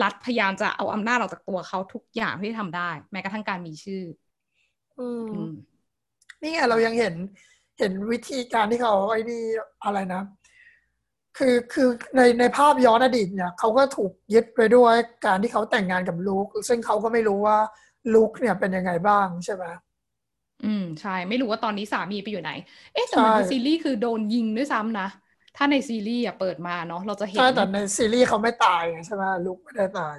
[0.01, 4.03] รัฐพยายามจะเอาอำนาจออกจากตัวเขาทุกอย่างที่ทำได้ แม้กระทั่งการมีชื่อ
[4.97, 5.49] อืมอืม
[6.41, 7.13] นี่ไงเรายังเห็น
[7.77, 9.41] เห็นวิธีการที่เขาไอ้นี่
[9.83, 10.21] อะไรนะ
[11.37, 14.95] คือคือในในภาพย้อนอดีตเนี่ยเขาก็ถูกยึดไปด้วย
[15.25, 17.57] การที่เขาแต่งงานกับลูก ซึ่งเขาก็ไม่รู้ว่า
[18.13, 19.65] ลูกเนี่ยเป็นยังไงบ้างใช่ไหม
[20.61, 22.49] อืมใช่ ไม่รู้ว่าตอนนี้สามีไปอยู่ไหน
[22.93, 25.03] เอ๊ะแต่ในซีรีส์คือโดนยิงด้วยซ้ำนะ
[25.55, 30.17] ถ้าในซีรีส์อะเปิดมาเนาะเราจะเห็นใช่แต่ในซีรีส์เขาไม่ตายใช่ไหมลุกไม่ได้ตาย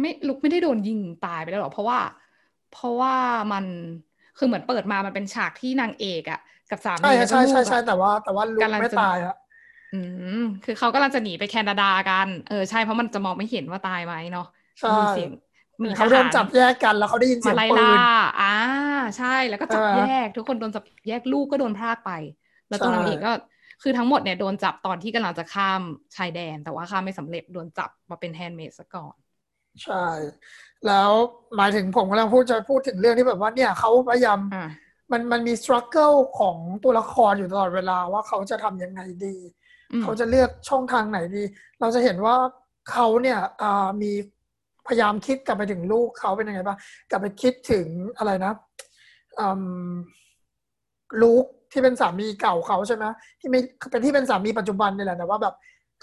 [0.00, 2.00] ไม่ลุกไม่ได้โดนยิงตายไปแล้วหรอเพราะว่า
[2.68, 3.14] เพราะว่า
[3.52, 3.66] มัน
[4.36, 6.38] คือเหมือนเปิดมามันเป็นฉากที่นางเอกอะ
[6.70, 9.34] กับสามีใช่ใช่ใช่ใช่แต่ว่า แต่ว่าลุกไม่ตายอะ
[9.90, 9.96] อื
[10.32, 14.44] มคือเขากำลังจะหนีไปแคนาดากัน เออใช่เพราะมันจะมองไม่เห็นว่าตายไหมเนาะ
[14.96, 15.30] มีเสียง
[15.84, 18.00] มีเขาโดนจับแยกกันแล้วเขาได้ยินเสียงปืน
[18.38, 18.44] อ่า
[19.16, 22.10] ใช่แล้วก็จับแยก ทุกคนโดนจับแยกลูกก็โดนพรากไป
[22.68, 23.28] แล้วตัวนางเอกก็
[23.82, 25.82] คือทั้งหมดเนี่ยโดนจับตอนที่กำลังจะข้าม
[26.16, 29.16] ชายแดน แต่ว่าข้ามไม่สำเร็จโดนจับมาเป็น handmaid ซะก่อน
[29.82, 29.94] ใช่
[30.86, 31.12] แล้ว
[31.56, 34.38] หมายถึงผมกำลังพูดจะพูดถึงเรื่องที่แบบว่าเนี่ยเขาพยายาม
[35.12, 39.36] มันมันมี struggle ของตัวละครอยู่ตลอดเวลาว่าเขาจะทำยังไงดี
[40.02, 41.42] เขาจะเลือกช่องทางไหนดี
[41.80, 42.36] เราจะเห็นว่า
[42.90, 43.38] เขาเนี่ย
[44.02, 44.12] มี
[44.86, 46.78] พยายามคิดกลับไปถึงลูกเขาเป็นยังไงบ้าง
[47.10, 47.86] กลับไปคิดถึง
[48.18, 48.52] อะไรนะ
[51.22, 53.04] ลูกที่เป็นสามีเก่าเขาใช่ไหม
[53.40, 55.54] ที่ไม่เป็นที่เป็นสามีปัจจุบันนี่แหละแต่ว่าแบบ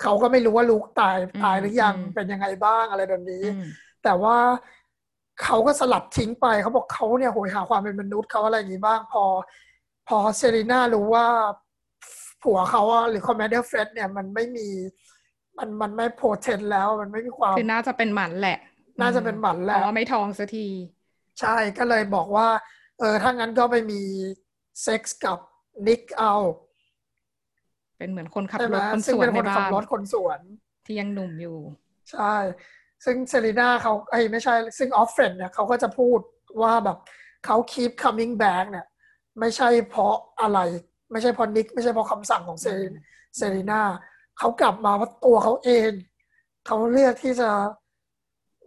[0.02, 3.44] เขาก็ไม่รู้ว่าลูกตายตายหรือยังเป็นยังไงบ้างอะไรแบบนี้
[4.04, 4.38] แต่ว่า
[5.44, 9.24] เขาก็สลัดทิ้งไปเขาบอกเขาเนี่ยโหยหาความเป็นมนุษย์เขาอะไรอย่างนี้บ้าง พอ
[10.08, 11.26] พอเซรีนารู้ว่า
[12.44, 14.68] ผัวเขาหรือ Commander Fred เนี่ยมันไม่มี
[15.58, 18.58] มันมันไม่ potent แล้วมันไม่มีความคือน่าจะเป็นหมันแหละ
[19.02, 20.68] น่าจะเป็นหมันแล้วว่าไม่ท้องสักที
[21.40, 22.48] ใช่ก็เลยบอกว่า
[23.00, 24.02] เออถ้างั้นก็ไปมี
[24.84, 25.38] เซ็กส์กับ
[25.88, 26.34] Nick เอา
[27.98, 30.40] เป็นเหมือนคนขับรถคนสวนในบ้านขับรถคนสวน
[30.86, 31.58] ที่ยังหนุ่มอยู่
[32.12, 32.36] ใช่
[33.06, 36.20] ซึ่งเซรีนาเขาไอ้ไม่ใช่ ซึ่ง Offred เนี่ยเขาก็จะพูด
[36.62, 36.98] ว่าแบบ
[37.46, 38.86] เขา keep coming back เนี่ย
[39.40, 40.60] ไม่ใช่เพราะอะไร
[41.12, 42.68] ไม่ใช่เพราะนิก ไม่ใช่เพราะคำสั่งของเซ
[43.38, 43.82] เซรีนา
[44.40, 45.92] เขากลับมาเพราะตัวเขาเอง
[46.68, 47.50] เขาเลือกที่จะ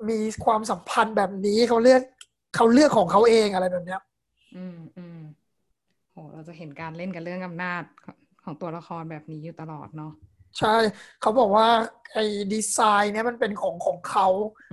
[0.08, 2.02] มีความสัมพันธ์แบบนี้เขาเลือก
[2.56, 4.00] เขาเลือกของเขาเองอะไรแบบเนี้ย
[4.56, 5.20] อืมอืม
[6.12, 7.82] โหเราจะเห็นการเล่นกันเรื่องอำนาจ
[8.44, 10.12] ของตัวละครแบบนี้อยู่ตลอดเนาะ
[10.58, 10.74] ใช่
[11.20, 11.68] เขาบอกว่า
[12.12, 14.26] ไอ้ดีไซน์เนี่ยมันเป็นของของเขา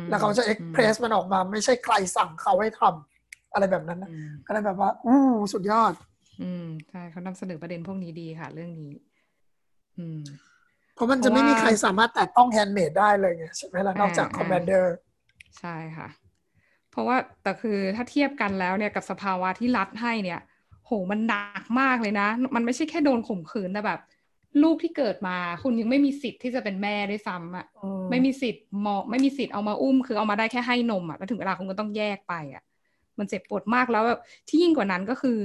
[0.10, 4.10] แล้วเขาจะเอ็กเพรสมันออกมา ไม่ใช่ใครสั่งเขาให้ทำอะไรแบบนั้นนะ
[4.46, 5.20] ก็เลยแบบว่า อู้
[5.54, 5.94] สุดยอด
[6.42, 8.92] อืมใช่เขานำเสนอประเด็นพวกนี้ดีค่ะ เรื่องนี้
[9.98, 10.20] อืม
[10.96, 14.96] เพราะมันจะไม่มีใครสามารถแตะต้อง handmaid ได้เลยไงใช่ไหมล่ะนอกจาก commanderอร์
[15.60, 16.08] ใช่ค่ะ
[16.92, 20.40] เพราะว่าแต่คือถ้าเทียบกันแล้วเนี่ยกับสภาวะที่รัฐให้เนี่ย
[20.86, 24.00] โหมันหนักมากเลยนะ มันไม่ใช่แค่โดนข่มขืนแต่แบบ
[24.64, 27.66] ลูกที่เกิดมา คุณยังไม่มีสิทธิ์ที่จะเป็นแม่ด้วยซ้ำอะ
[28.10, 32.64] ไม่มีสิทธิ์มอไม่มีสิทธิ์เอามาอุ้ม คือเอามาได้แค่ให้นมอะแล้วถึงเวลาคุณก็ต้องแยกไปอะ
[33.18, 35.38] มันเจ็บปวดมากแล้วแบบที่ยิ่งกว่านั้นก็คือ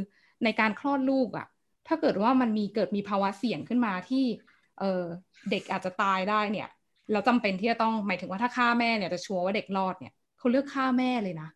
[0.45, 1.47] ในการคลอดลูกอะ
[1.89, 4.25] ถ้าเกิดว่ามันมีเกิดมีภาวะเสี่ยงขึ้นมาที่
[4.81, 5.03] เออ
[5.51, 6.69] เด็กอาจจะตายได้เนี่ย
[7.13, 11.49] เราจำเป็นที่จะต้องหมายถึงว่าถ้าฆ่าแม่เนี่ยจะชัวร์ว่าเด็กรอดเนี่ยเขาเลือกฆ่าแม่เลยนะ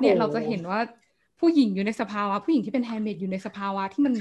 [0.00, 0.80] เนี่ยเราจะเห็นว่า
[1.40, 4.14] ผู้หญิงอยู่ในสภาวะ ผู้หญิงที่เป็น handmaid อยู่ในสภาวะที่มัน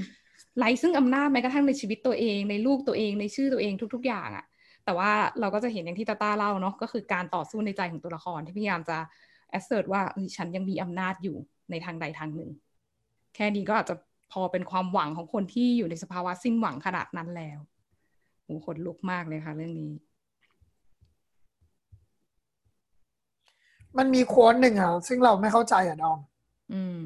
[0.58, 4.46] ไร้ซึ่งอำนาจแม้กระทั่งในชีวิตตัวเอง ในลูกตัวเองในชื่อตัวเองทุก ๆ อย่างอะ่ะ
[4.86, 8.98] แต่ว่าเราก็จะเห็นอย่างที่ตาตาเล่าเนาะก็คือการต่อสู้ในใจของตัวละครที่พยายามจะ
[9.50, 10.02] แอสเซิร์ตว่า
[10.36, 11.36] ฉันยังมีอำนาจอยู่
[11.72, 12.52] ในทางใดทางหนึ่ง
[13.36, 13.96] แค่นี้ก็อาจจะ
[14.32, 17.60] พอเป็นความหวังของคนที่อยู่ในสภาวะสิ้นหวังขนาดนั้นแล้ว
[18.44, 19.92] โหขนลุกมากเลยค่ะเรื่องนี้
[23.98, 26.20] มันมีโค้ดหนึ่งอะซึ่งเราไม่เข้าใจอะดอม
[26.74, 27.00] อืม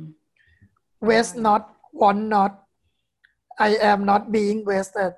[1.07, 1.61] waste not
[2.01, 2.51] want not
[3.60, 5.14] I am not being wasted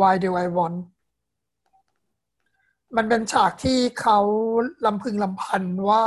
[0.00, 0.78] why do I want
[2.96, 4.18] มันเป็นฉากที่เขา
[4.86, 6.04] รำพึงรำพันว่า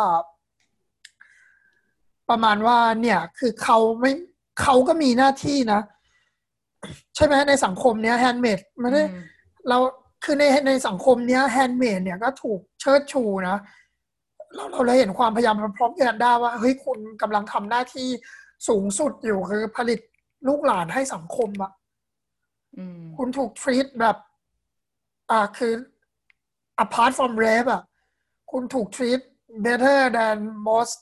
[2.30, 4.12] ประมาณว่าเนี่ยคือเขาไม่
[4.62, 5.82] เขาก็มีหน้าที่นะ
[7.16, 9.04] ใช่ไหมในสังคมเนี้ย handmaid ไม่ได้
[9.70, 9.78] เรา
[10.24, 13.58] คือในในสังคมเนี้ย handmaid เนี่ยก็ถูกเชิดชูนะ
[14.56, 18.08] เราเราเลยเห็นความพยายามพร้อมกันได้ว่าเฮ้ยคุณกำลังทำหน้าที่
[18.68, 20.00] สูงสุดอยู่คือผลิต
[20.48, 21.72] ลูกหลานให้สังคมอะ
[23.18, 24.18] คุณถูก treat แบบ
[25.32, 25.74] อ่าคือ
[26.84, 27.84] apart from rape อะ
[28.52, 29.22] คุณถูก treat
[29.66, 30.38] better than
[30.70, 30.98] most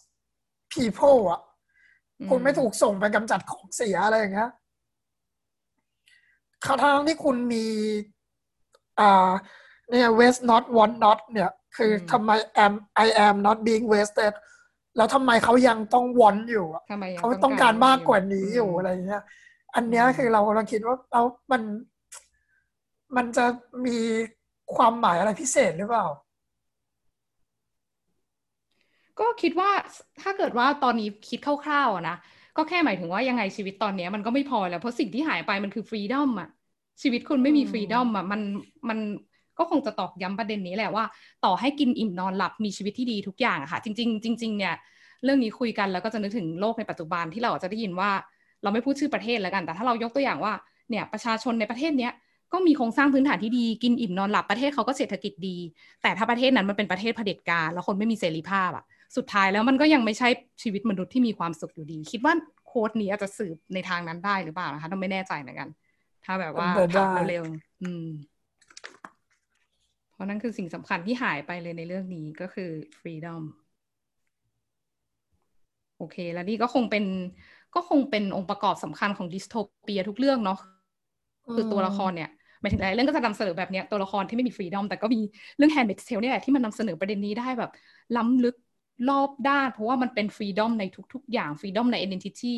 [0.74, 1.41] people อะ
[2.30, 4.51] คุณไม่ถูกส่งไปกำจัดของเสียอะไรอย่างเงี้ย
[6.66, 7.66] ทั้งที่คุณมี
[8.99, 9.32] อ่า
[9.89, 12.32] เนี่ย waste not want not เนี่ย คือทำไม
[12.66, 12.74] am
[13.05, 14.34] I am not being wasted
[14.97, 16.68] แล้วทำไมเขายังต้องวอนอยู่
[17.18, 19.24] เขาต้องการมากกว่านี้อยู่อะไรเงี้ย
[19.76, 21.22] อันนี้คือเราเราคิดว่าเรา
[21.52, 21.62] มัน
[23.16, 23.46] มันจะ
[23.86, 23.98] มี
[24.76, 26.06] ความหมายอะไรพิเศษหรือเปล่า
[29.20, 29.70] ก็คิดว่า
[30.22, 32.16] ถ้าเกิดว่าตอนนี้คิดคร่าวๆนะ
[32.58, 36.50] ก็แค่หมายถึงว่ายังไงชีวิตตอนนี้มันก็ไม่พอแล้ว เพราะสิ่งที่หายไปมันคือฟรีดอมอะ
[37.02, 38.42] ชีวิตคุณไม่มีฟรีดอมอะมัน
[38.90, 39.00] มัน
[39.58, 41.06] ก็คงจะตอกย้ำประเด็นนี้แหละว่า
[41.46, 44.76] ต่อให้กินอิ่มนอนหลับมีชีวิตที่ดีทุกอย่างอะค่ะ จริง ๆ จริง ๆ เนี่ย
[45.24, 48.12] เรื่องนี้คุยกันแล้วก็จะนึกถึงโลกในปัจจุบันที่เราจะได้ยินว่า
[48.66, 50.53] เราไม่พูดชื่อประเทศแล้วกัน แต่ถ้าเรายกตัวอย่างว่า
[50.89, 52.13] เนี่ยประชาชนในประเทศเนี้ย
[52.53, 55.57] ก็มีโครงสร้างพื้นฐานที่ดีกินอิ่มนอนหลับประเทศเขาก็เศรษฐกิจดี
[56.01, 58.86] แต่ถ้าประเทศนั้นมันเป็นประเทศเผด็จการแล้วคนไม่มีเสรีภาพอะ
[59.18, 60.30] สุดท้ายแล้วมันก็ยังไม่ใช่
[60.61, 62.34] ชีวิตมนุษย์ที่มีความสุขอยู่ดี คิดว่า
[62.68, 65.70] โค้ดนี้อาจจะสืบในทางนั้นได้หรือเปล่านะคะต้องไม่แน่ใจเหมือนกัน
[66.26, 68.07] ถ้าแบบว่าถามเร็วๆอืม
[70.13, 73.41] เพราะนั่นคือสิ่งสำคัญที่หายไปเลยในเรื่องนี้ก็คือ freedom
[75.97, 77.05] โอเค แล้วนี่ก็คงเป็น
[77.76, 80.60] ก็คงเป็นองค์ประกอบสำคัญของ dystopia ทุกเรื่องเนาะ
[81.54, 82.30] คือตัวละครเนี่ย
[82.62, 85.20] หมายถึงหลายเรื่องก็จะนำเสนอแบบเนี้ยตัวละครที่ไม่มี freedom แต่ก็มี
[85.58, 87.72] เรื่อง Handmaid's Tale เนี่แหละที่มันนำเสนอประเด็นนี้ได้แบบ
[88.18, 88.56] ล้ำลึก
[89.10, 92.56] รอบด้าน เพราะว่ามันเป็นฟรีดอมในทุก ๆ อย่างฟรีดอมใน identity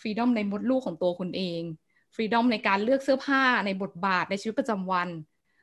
[0.00, 1.62] ฟรีดอมในมดลูกของตัวคุณเอง
[2.14, 5.08] ฟรีดอมในการเลือกเสื้อผ้าในบทบาทในชีวิตประจำวัน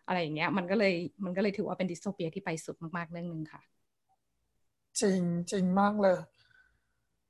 [0.08, 0.94] อะไรอย่างเงี้ยมันก็เลย
[1.26, 3.62] มันก็เลยถือว่าเป็นดิสโทเปียที่ไปสุดมากๆเรื่องหนึ่งค่ะ
[5.02, 5.22] จริง
[5.52, 6.18] จริงมากเลย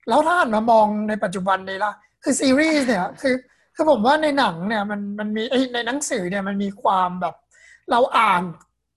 [0.08, 1.94] แล้วถ้าหันมามองในปัจจุบันนี้ล่ะ
[2.24, 3.36] คือซีรีส์เนี่ยคือ
[3.76, 5.44] คือผมว่าในหนังเนี่ยมันมันมี
[5.74, 7.36] ในหนังสือเนี่ยมันมีความแบบ
[7.92, 8.44] เราอ่าน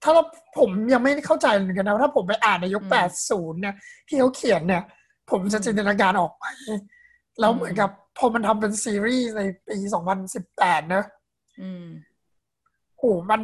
[0.02, 0.22] ถ้าเรา
[0.58, 3.74] ผมยังไม่เข้าใจเหมือนกันนะถ้าผมไปอ่านในยุคแปดศูนย์เนี่ย
[4.08, 4.82] ที่เขาเขียนเนี่ย
[5.30, 6.44] ผมจะจินตนาการออกไป
[7.40, 11.04] แล้วเหมือนกับพอมันทำเป็นซีรีส์ในปีสองพันสิบแปดเนอะ
[12.98, 13.40] โอ้มัน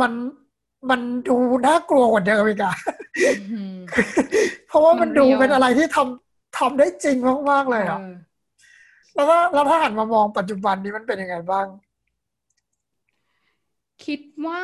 [0.00, 0.12] มัน
[0.90, 2.74] มันดูน่ากลัวกว่าเดิมอีกอะ
[4.68, 7.16] เพราะว่ามันดูเป็นอะไรที่ทำทำได้จริง
[7.50, 8.00] มากๆเลยอะ
[9.14, 11.66] แล้วถ้าแล้วถ้าหันมามองปัจจุบันนี้มันเป็นยังไงบ้าง
[14.04, 14.60] คิดว่า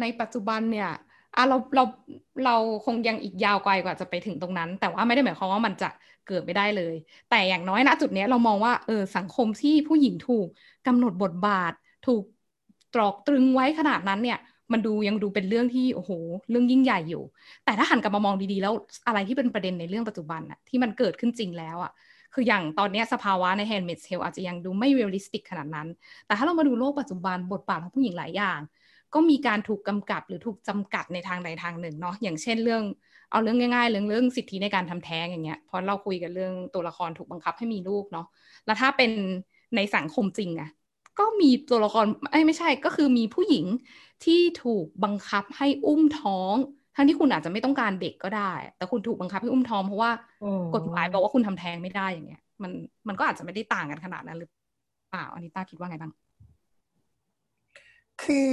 [0.00, 0.90] ในปัจจุบันเนี่ย
[1.36, 1.84] อะเราเรา
[2.44, 2.56] เรา
[2.86, 5.88] คงยังอีกยาวไกลกว่าจะไปถึงตรงนั้น แต่ว่าไม่ได้หมายความว่ามันจะ
[6.28, 6.94] เกิดไม่ได้เลย
[7.30, 10.48] แต่อย่างน้อยณจุดนี้เรามองว่าเออสังคมที่ผู้หญิงถูก
[10.86, 11.72] กำหนดบทบาท
[12.06, 12.22] ถูก
[12.94, 14.38] ตรอกตรึงไว้ขนาดนั้นเนี่ย
[14.72, 16.10] มันดูยังดูเป็นเรื่องที่โอ้โห
[16.50, 17.22] เรื่องยิ่งใหญ่อยู่
[17.64, 18.72] แต่ถ้าหันกลับมามองดีๆ แล้ว
[19.06, 21.92] อะไรที่เป็นประเด็นในเรื่องปัจจุบันอะที่มันเกิดขึ้นจริงแล้วอะ
[22.34, 25.88] คืออย่างตอนนี้สภาวะใน Handmaid's Tale อาจจะยังดูไม่ realistic ขนาดนั้น
[26.26, 28.60] แต่ถ้าเรามาดูโลกปัจจุบันบทบาทของผู้หญิงหลายอย่าง
[29.14, 32.82] ก็มีการถูกกำกับหรือถูกจำกัดในทางใดทางหนึ่งเนาะอย่างเช่นเรื่อง
[33.30, 38.26] เอาเรื่องง่ายๆเรื่องเรื่องสิทธิในการทำแท้งอย่างเงี้ยพอเราคุยกันเรื่องตัวละครถูกบังคับให้มีลูกเนาะ
[38.66, 39.10] แล้วถ้าเป็น
[39.76, 40.70] ในสังคมจริงอะ
[41.18, 43.64] ก็มีตัวละครไม่ไม่ใช่ก็คือมีผู้หญิง
[44.24, 46.54] ที่ถูกบังคับให้อุ้มท้อง
[46.96, 50.10] ทั้งที่คุณอาจจะไม่ต้องการเด็กก็ได้ แต่คุณถูกบังคับให้อุ้มท้องเพราะว่า
[50.74, 52.72] กฎหมายบอกว่าคุณทำแท้งไม่ได้อย่างเงี้ย มัน
[53.08, 54.50] มันก็อาจจะไม่ได้ต่างกันขนาดนั้นหรือ
[55.08, 56.12] เปล่าอันนี้ต้าคิดว่าไงบ้าง
[58.22, 58.46] คือ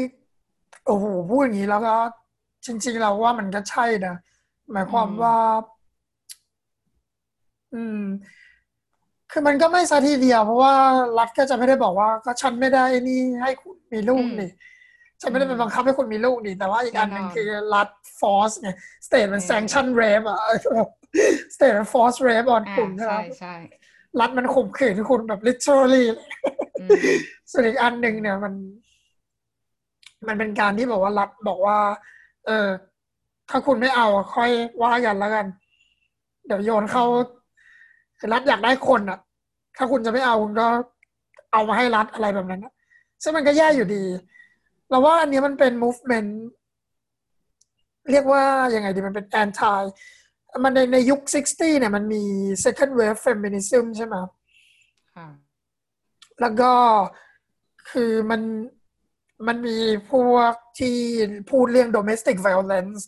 [0.85, 1.95] โอ้โหพูดอย่างนี้แล้วก็
[2.65, 4.15] จริง ๆ เราว่ามันก็ใช่นะ
[4.71, 5.35] หมายความว่า
[7.73, 8.01] อืม
[9.35, 10.73] คือมันก็ไม่ซะทีเดียว เพราะว่า
[11.19, 14.49] รัฐก็จะไม่ได้บอกว่า ก็ฉันไม่ได้นี่ให้คุณมีลูกนี่
[15.21, 18.75] ฉันไม่ได้ไปบังคับให้คุณมีลูกนี่แต่ว่าอีกอันหนึ่งคือรัฐ force เนี่ย
[19.05, 20.39] state มัน sanction rape อะ
[21.53, 23.55] state มัน force rape on คุณใช่ไหมใช่
[24.19, 26.03] รัฐมันข่มขืนคุณแบบ literally
[27.51, 28.53] ส่วนอีกอันหนึ่งเนี่ยมัน
[30.27, 31.77] มันเป็นการที่บอกว่ารัฐบอกว่า
[32.45, 32.67] เออ
[33.49, 34.51] ถ้าคุณไม่เอาค่อย
[34.83, 35.45] ว่ากันแล้วกัน
[36.45, 37.05] เดี๋ยวโยนเข้า
[38.33, 39.19] รัฐอยากได้คนอะ
[39.77, 40.67] ถ้าคุณจะไม่เอาคุณก็
[41.51, 42.65] เอามาให้รัฐอะไรแบบนั้น
[43.23, 44.03] ซึ่งมันก็แย่อยู่ดี
[44.89, 46.29] เราว่าอันนี้มันเป็น movement
[48.11, 48.43] เรียกว่า
[48.75, 49.81] ยังไงดีมันเป็น anti
[50.63, 51.19] มันในในยุค
[51.51, 52.23] 60 เนี่ยมันมี
[52.63, 54.15] second wave feminism ใช่ไหม
[56.41, 56.71] แล้วก็
[57.91, 58.41] คือมัน
[59.47, 59.77] มันมี
[60.11, 60.97] พวกที่
[61.49, 63.01] พูดเรื่อง domestic violence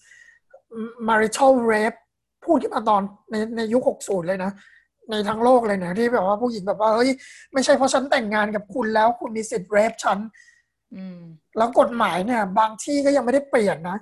[1.10, 2.00] marital rape
[2.46, 3.02] พูดขึ้นมาตอน
[3.32, 4.52] ในในยุค 60 เลยนะ
[5.12, 7.10] ในทั้งโลกเลยนะที่แบบว่าผู้หญิงแบบว่าเฮ้ย
[7.54, 10.20] ไม่ใช่เพราะฉันแต่งงานกับคุณแล้วคุณมีสิทธิ์เรฟฉัน
[11.58, 13.98] แล้วกฎหมายเนี่ย บางที่ก็ยังไม่ได้เปลี่ยนนะ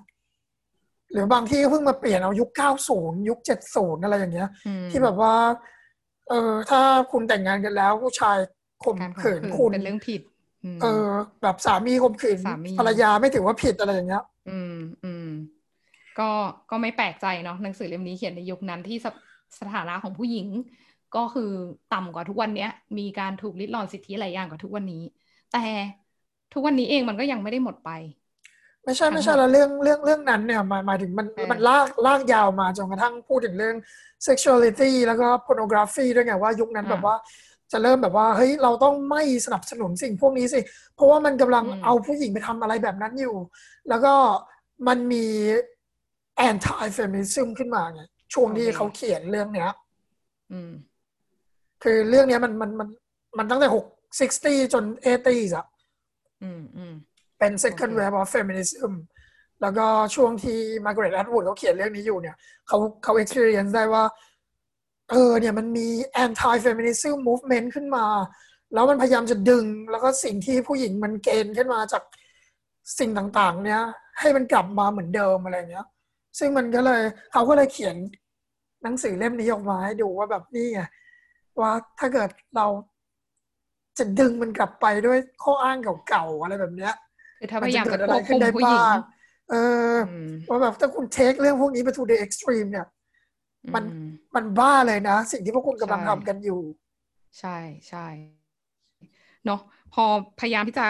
[1.12, 4.50] หรือบางที่ก็เพิ่งมาเปลี่ยนเอายุคเก้าศูนย์ยุคเจ็ดศูนย์อะไรอย่างเงี้ย
[4.92, 5.34] ที่แบบว่า
[6.30, 6.82] เออถ้า
[7.12, 8.38] คุณแต่งงานกันแล้ว ผู้ชาย
[8.84, 10.22] ข่มขืนคุณเป็นเรื่องผิด
[10.82, 11.08] เออ
[11.42, 12.38] แบบสามีข่มขืน
[12.80, 15.30] ภรรยาไม่ถือว่าผิดอะไรอย่างเงี้ย อืมอืม
[16.20, 16.30] ก็
[16.70, 18.98] ก็ไม่แปลกใจเนาะหนังสือเล่มนี้เขียนในยุคนั้นที่
[19.60, 20.48] สถานะของผู้หญิง
[21.16, 21.52] ก็คือ
[21.94, 25.04] ต่ำกว่าทุกวันเนี้ย มีการถูกลิดรอนสิทธิหลายอย่างกว่าทุกวันนี้
[25.54, 25.66] แต่
[26.54, 27.92] ทุกวันนี้เองมันก็ยังไม่ได้หมดไป
[28.84, 33.76] ไม่ใช่ไม่ใช่แล้วเรื่องเรื่องเรื่องนั้นเนี่ยหมายหมายถึงมันมันลากลากยาวมาจนกระทั่งพูดถึงเรื่อง
[34.28, 37.16] sexuality แล้วก็ pornography ด้วยไงว่ายุคนั้นแบบว่า
[37.72, 40.60] จะเริ่มแบบว่าเฮ้ยเราต้องไม่สนับสนุนสิ่งพวกนี้สิ
[40.96, 43.36] เพราะว่ามันกำลังเอาผู้หญิงไปทำอะไรแบบนั้นอยู่
[43.90, 44.14] แล้วก็
[44.88, 45.26] มันมี
[46.50, 48.02] anti feminism ขึ้นมาไง
[48.34, 49.72] ช่วงที่เขาเขียนเรื่องเนี้ย
[51.84, 52.90] คือเรื่องเนี้ยมันมันมัน
[53.38, 53.86] มันตั้งแต่หก
[54.30, 54.84] 60จน
[55.20, 55.66] 80อะ
[57.40, 58.92] เป็น second wave of feminism
[59.62, 62.36] แล้วก็ช่วงที่มาร์กาเร็ตแอดวูดเขาเขียนเรื่องนี้อยู่เนี่ย
[62.68, 64.04] เขาเขา experience ได้ว่า
[65.12, 65.88] เออเนี่ยมันมี
[66.24, 68.06] anti feminism movement ขึ้นมา
[68.74, 72.04] แล้วมันพยายามจะดึง แล้วก็สิ่งที่ผู้หญิงมันเกณฑ์ขึ้นมาจาก
[73.00, 73.82] สิ่งต่างๆ เนี้ย
[74.20, 75.88] ให้มันกลับมาเหมือนเดิมอะไรเงี้ย
[76.40, 77.96] ซึ่งมันก็เลยเขาก็เลยเขียน
[78.84, 80.82] หนังสือเล่มนี้ออกมาให้ดูว่าแบบนี่ไง
[81.62, 82.68] ว่าถ้าเกิดเรา
[83.98, 85.78] จะดึงมันกลับไปด้วยข้ออ้าง
[86.10, 86.94] เก่าๆอะไรแบบเนี้ย
[87.40, 88.82] คือถ้าพยายามจะควบคุมผู้หญิง
[89.52, 89.56] เอ
[89.94, 89.96] อ
[90.50, 92.88] ว่าแบบถ้าคุณเทคเรื่องพวกนี้ไป to the extreme เนี่ย
[93.76, 93.84] มัน
[94.36, 96.62] มันบ้าเลยนะ สิ่งที่พวกคุณกำลังทำกันอยู่
[97.40, 97.58] ใช่
[97.90, 98.08] ใช่
[99.46, 99.60] เนาะ
[99.94, 100.04] พอ
[100.40, 100.86] พยายามที่จะ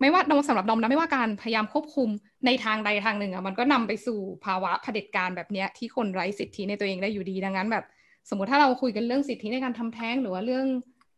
[0.00, 2.08] ไม่ว่าดอมสำหรับดอมนะไม่ว่าการพยายามควบคุม
[2.46, 7.84] ในทางใดทางหนึ่งอะมันก็นำไปสู่ภาวะเผด็จการแบบเนี้ยที่คนไร้สิทธิในตัวเองได้อยู่ดีดังนั้นแบบ
[8.28, 10.66] สมมติถ้าเราคุยกันเรื่องสิทธิในการทำแท้ง หรือว่าเรื่อง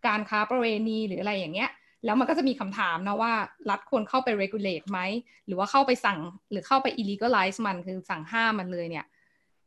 [0.07, 1.71] การค้าประเวณีหรืออะไรอย่างเงี้ย
[2.05, 3.33] แล้วมันก็จะมีคำถามนะว่า
[3.71, 4.99] รัฐควรเข้าไป regulate ไหม
[5.47, 6.19] หรือว่าเข้าไปสั่ง
[6.51, 9.07] หรือเข้าไป illegalize มันคือสั่งห้ามมันเลยเนี่ย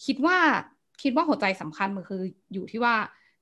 [0.05, 0.37] คิดว่า
[1.03, 2.21] คิดว่าหัวใจสำคัญมันคือ
[2.53, 2.95] อยู่ที่ว่า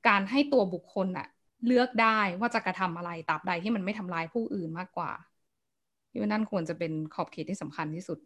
[0.08, 1.28] การให้ตัวบุคคลอะ
[1.68, 5.12] เลือกได้ว่าจะกระทำอะไรตราบใดที่มันไม่ทำลายผู้อื่นมากกว่า
[6.10, 8.20] ที่ว่านั่นควรจะเป็นขอบเขตที่สำคัญที่สุด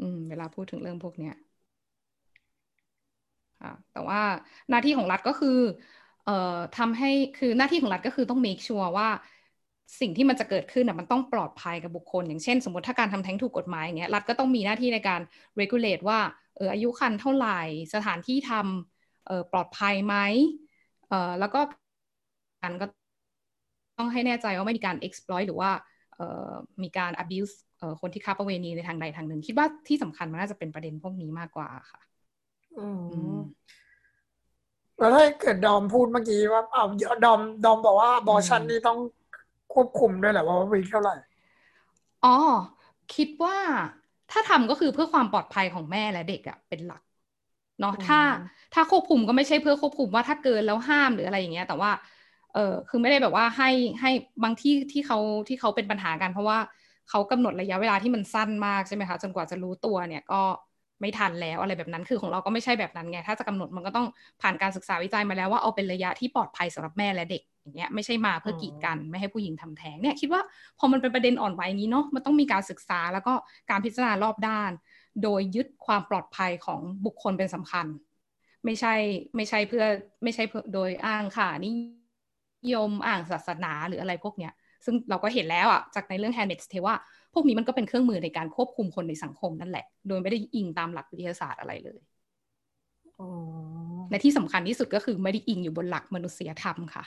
[0.00, 1.51] อืมเวลาพูดถึงเรื่องพวกเนี้ยค่ะ
[3.92, 4.20] แต่ว่า
[4.70, 5.48] หน้าที่ของรัฐก็คือ
[6.24, 6.32] เอ่อ
[6.74, 9.08] ทำให้คือหน้าที่ของรัฐก็คือต้อง make sure ว่า
[10.00, 15.20] สิ่งที่มันจะเกิดขึ้นอะมันต้องปลอดภัยกับบุคคล อย่างเช่น สมมติถ้าการทำแท้งถูกกฎหมายอย่างเงี้ยรัฐก็ต้องมีหน้าที่ในการ
[15.60, 16.20] regulate ว่า
[16.56, 17.60] เอออายุคันเท่าไหร่
[17.94, 20.16] สถานที่ทำเออปลอดภัยไหม
[21.08, 21.60] เออแล้วก็
[22.62, 22.86] การก็
[23.98, 25.70] ต้องให้แน่ใจว่าไม่มีการ exploit หรือว่า
[26.16, 26.52] เออ
[26.82, 32.11] มีการ abuse เออคนที่ค้าประเวณีในทางใดทางหนึ่ง คิดว่าที่สำคัญมันน่าจะเป็นประเด็นพวกนี้มากกว่าค่ะ
[34.98, 36.84] แล้วถ้าเกิดดอมพูดเมื่อกี้ว่าเอา
[37.24, 38.98] ดอมดอมบอกว่าบอชันนี่ต้อง
[39.72, 41.14] ควบคุมด้วยแหละว่าวีเท่าไหร่
[42.22, 42.28] อ๋อ
[43.10, 43.56] คิดว่า
[44.30, 47.02] ถ้าทำก็คือเพื่อความปลอดภัยของแม่และเด็กอะเป็นหลัก
[47.80, 48.16] เนาะถ้า
[48.72, 51.90] ถ้าควบคุมก็ไม่ใช่เพื่อควบคุมว่าถ้าเกินแล้วห้ามหรืออะไรอย่างเงี้ย แต่ว่า
[52.52, 53.68] เออคือไม่ได้แบบว่าให้
[54.00, 54.10] ให้
[54.42, 55.18] บางที่ที่เขา
[55.48, 56.58] ที่เขาเป็นปัญหากัน เพราะว่า
[57.08, 60.42] เขากำหนดระยะเวลาที่มันสั้นมากใช่ไหมคะจนกว่าจะรู้ตัวเนี่ยก็
[61.02, 64.06] ไม่ทันแล้วอะไรแบบนั้นคือของเราก็ไม่ใช่แบบนั้นไงถ้าจะกำหนดมันก็ต้อง
[64.42, 70.42] ผ่านการศึกษาวิจัยมาแล้วว่าเอาเป็นระยะที่ปลอดภัยสำหรับแม่และเด็กอย่างเงี้ยไม่ใช่มาเพื่อกีดกันไม่ให้ผู้หญิงทำแท้งเนี่ยคิดว่า
[70.78, 73.34] พอมันเป็นประเด็นอ่อนไหวนี้เนาะมันต้องมีการศึกษาแล้วก็
[73.70, 74.70] การพิจารณารอบด้าน
[75.22, 77.86] โดยยึดความปลอดภัยของบุคคลเป็นสำคัญ
[78.64, 78.94] ไม่ใช่
[79.36, 79.84] ไม่ใช่เพื่อ
[80.22, 80.44] ไม่ใช่
[80.74, 81.70] โดยอ้างค่ะนิ
[82.74, 84.52] ยมอ้างศาสนาหรืออะไรพวกเนี้ย
[84.84, 86.96] ซึ่งเราก็เห็นแล้วอะจากในเรื่อง Handmaid's Tale ว่า
[87.32, 92.00] พวกนี้มันก็เป็นเครื่องมือในการควบคุมคนในสังคมนั่นแหละ โดยไม่ได้อิงตามหลักวิทยาศาสตร์อะไรเลย
[94.10, 97.04] และที่สำคัญที่สุดก็คือไม่ได้อิงอยู่บนหลักมนุษยธรรมค่ะ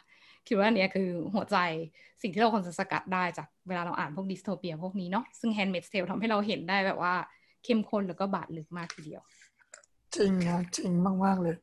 [0.47, 1.57] คิดว่าเนี้ยคือหัวใจ
[2.21, 7.13] สิ่งที่เราควรจะสกัดได้จากเวลาเราอ่านพวกดิสโทเปียพวกนี้เนาะซึ่ง Handmaid's Tale ทำให้เราเห็นได้แบบว่า
[7.63, 9.21] เข้มข้นแล้วก็บาดลึกมากทีเดียว
[10.15, 10.91] จริงนะจริง
[11.25, 11.55] มาก ๆ เลย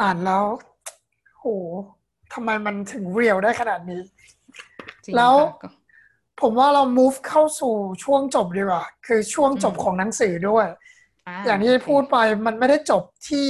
[0.00, 0.44] อ่านแล้ว
[1.38, 1.46] โห
[2.34, 4.00] ทำไมมันถึงเรียวได้ขนาดนี้
[5.16, 5.34] แล้ว
[6.40, 7.74] ผมว่าเรา move เข้าสู่
[8.04, 10.66] ช่วงจบดีกว่า คือช่วงจบของหนังสือด้วย
[11.44, 12.16] อย่างที่พูดไป
[12.46, 13.48] มันไม่ได้จบที่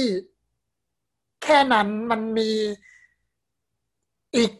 [1.43, 2.51] แค่นั้นมันมี
[4.35, 4.51] อีก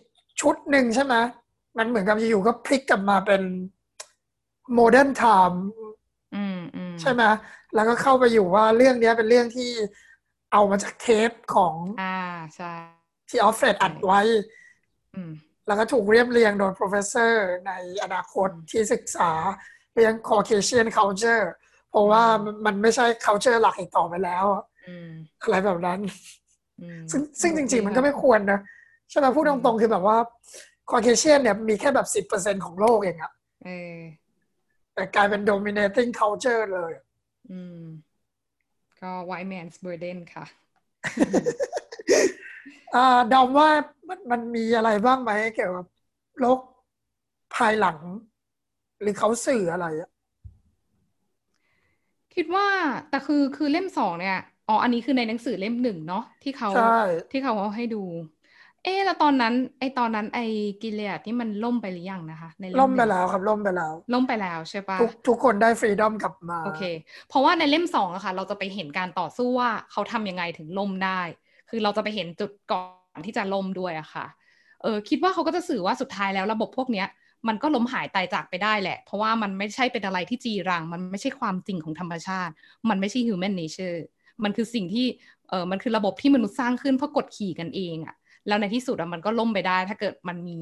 [0.42, 1.16] ชุดหนึ่งใช่ไหม
[1.78, 3.42] มันเหมือนกับอยู่ก็พลิกกลับมาเป็น
[4.74, 5.64] modern time
[7.02, 7.24] ใช่ไหม
[7.76, 9.72] แล้วก็เข้าไปอยู่ว่าเรื่องนี้เป็นเรื่องที่
[10.54, 12.20] เอามาจากเทปของอ่า
[12.56, 12.74] ใช่
[13.30, 14.22] ที่ Offred อัดไว้
[15.68, 17.34] แล้วก็ถูกเรียบเรียงโดย professor
[17.68, 17.72] ใน
[18.04, 19.32] อนาคตที่ศึกษา
[19.94, 21.46] เรื่อง Caucasian culture
[21.90, 22.24] เพราะว่า
[22.66, 24.46] มันไม่ใช่ culture หลักอีกต่อไปแล้ว
[25.42, 26.00] อะไรแบบนั้น
[27.12, 28.60] ซึ่งซึ่งจริง ๆ มันก็ไม่ควรนะ
[29.10, 30.18] ใช่ไหมพูดตรงๆ คือแบบว่า
[30.90, 33.32] Caucasian เนี่ยมีแค่แบบสิบเปอร์เซ็นของโลกเองอะ
[34.94, 36.92] แต่กลายเป็น dominating culture เลย
[37.52, 37.82] อืม
[39.02, 40.46] ก็ white man's burden ค่ะ
[42.10, 42.35] อ่า
[43.32, 43.70] ดอมว่า
[44.10, 45.86] มันมันมีอะไรบ้างไหมเกี่ยวกับ
[46.40, 46.60] โรค
[47.56, 47.98] ภายหลัง
[49.02, 50.10] หรือเขาสื่ออะไรอะ
[52.36, 52.68] คิดว่า
[53.10, 54.38] แต่คือคือเล่มสองเนี่ย
[54.68, 56.70] อ๋ออันนี้คือในหนังสือเล่มหนึ่งเนาะที่เขา
[57.32, 58.04] ที่เขาเอาให้ดู
[58.84, 60.40] เออแล้วตอนนั้น ไอตอนนั้นไอ
[60.84, 66.82] กิเลสที่มันล่มไปหรือยังนะคะ ในล่มไปแล้วครับล่มไปแล้ว ล่มไปแล้วใช่ปะทุกทุกคนได้ฟรีดอมกลับมาโอเค
[67.28, 71.22] เพราะว่าในเล่มสองอะค่ะ เราจะไปเห็นการต่อสู้ว่าเขาทำยังไงถึงล่มได้
[71.70, 72.84] คือเราจะไปเห็นจุดก่อ
[73.18, 74.26] นที่จะล่มด้วยอะค่ะ
[74.82, 77.08] เออคิดว่าเขาก็จะสื่อว่าสุดท้ายแล้วระบบพวกเนี้ย
[77.48, 82.54] มันก็ล้มหายตายจากไปได้แหละ เพราะว่ามันไม่ใช่เป็นอะไรที่จีรัง มันไม่ใช่ความจริงของธรรมชาติ
[82.90, 84.00] มันไม่ใช่ human nature
[84.44, 85.06] มันคือสิ่งที่
[85.50, 88.16] เออมันคือระบบที่มนุษย์สร้างขึ้นเพราะกดขี่กันเองอะ
[88.48, 90.60] แล้วในที่สุดอะมันก็ล่มไปได้ ถ้าเกิดมันมี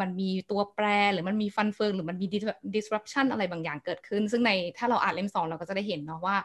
[0.00, 2.26] มันมีตัวแปรหรือมันมีฟันเฟืองหรือมันมี
[2.74, 6.36] disruption อะไรบางอย่างเกิดขึ้น ซึ่งในถ้าเราอ่านเล่มสองเราก็จะได้เห็นเนาะว่า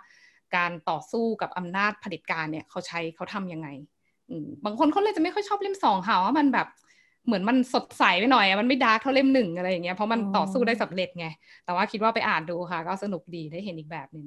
[0.56, 3.68] การต่อสู้กับอำนาจเผด็จการเนี่ยเขาใช้เขาทำยังไง
[4.66, 6.68] บางคนเขาเลยจะไม่ค่อยชอบเล่มสองค่ะว่ามันแบบ
[7.26, 11.28] เหมือนมันสดใสไปหน่อยมันไม่ดาร์กเท่าเล่มหนึ่งอะไรอย่างเงี้ยเพราะมันต่อสู้ได้สำเร็จไง
[11.66, 14.26] แต่ว่าคิดว่าไปอ่านดูค่ะ ก็สนุกดีได้เห็นอีกแบบหนึ่ง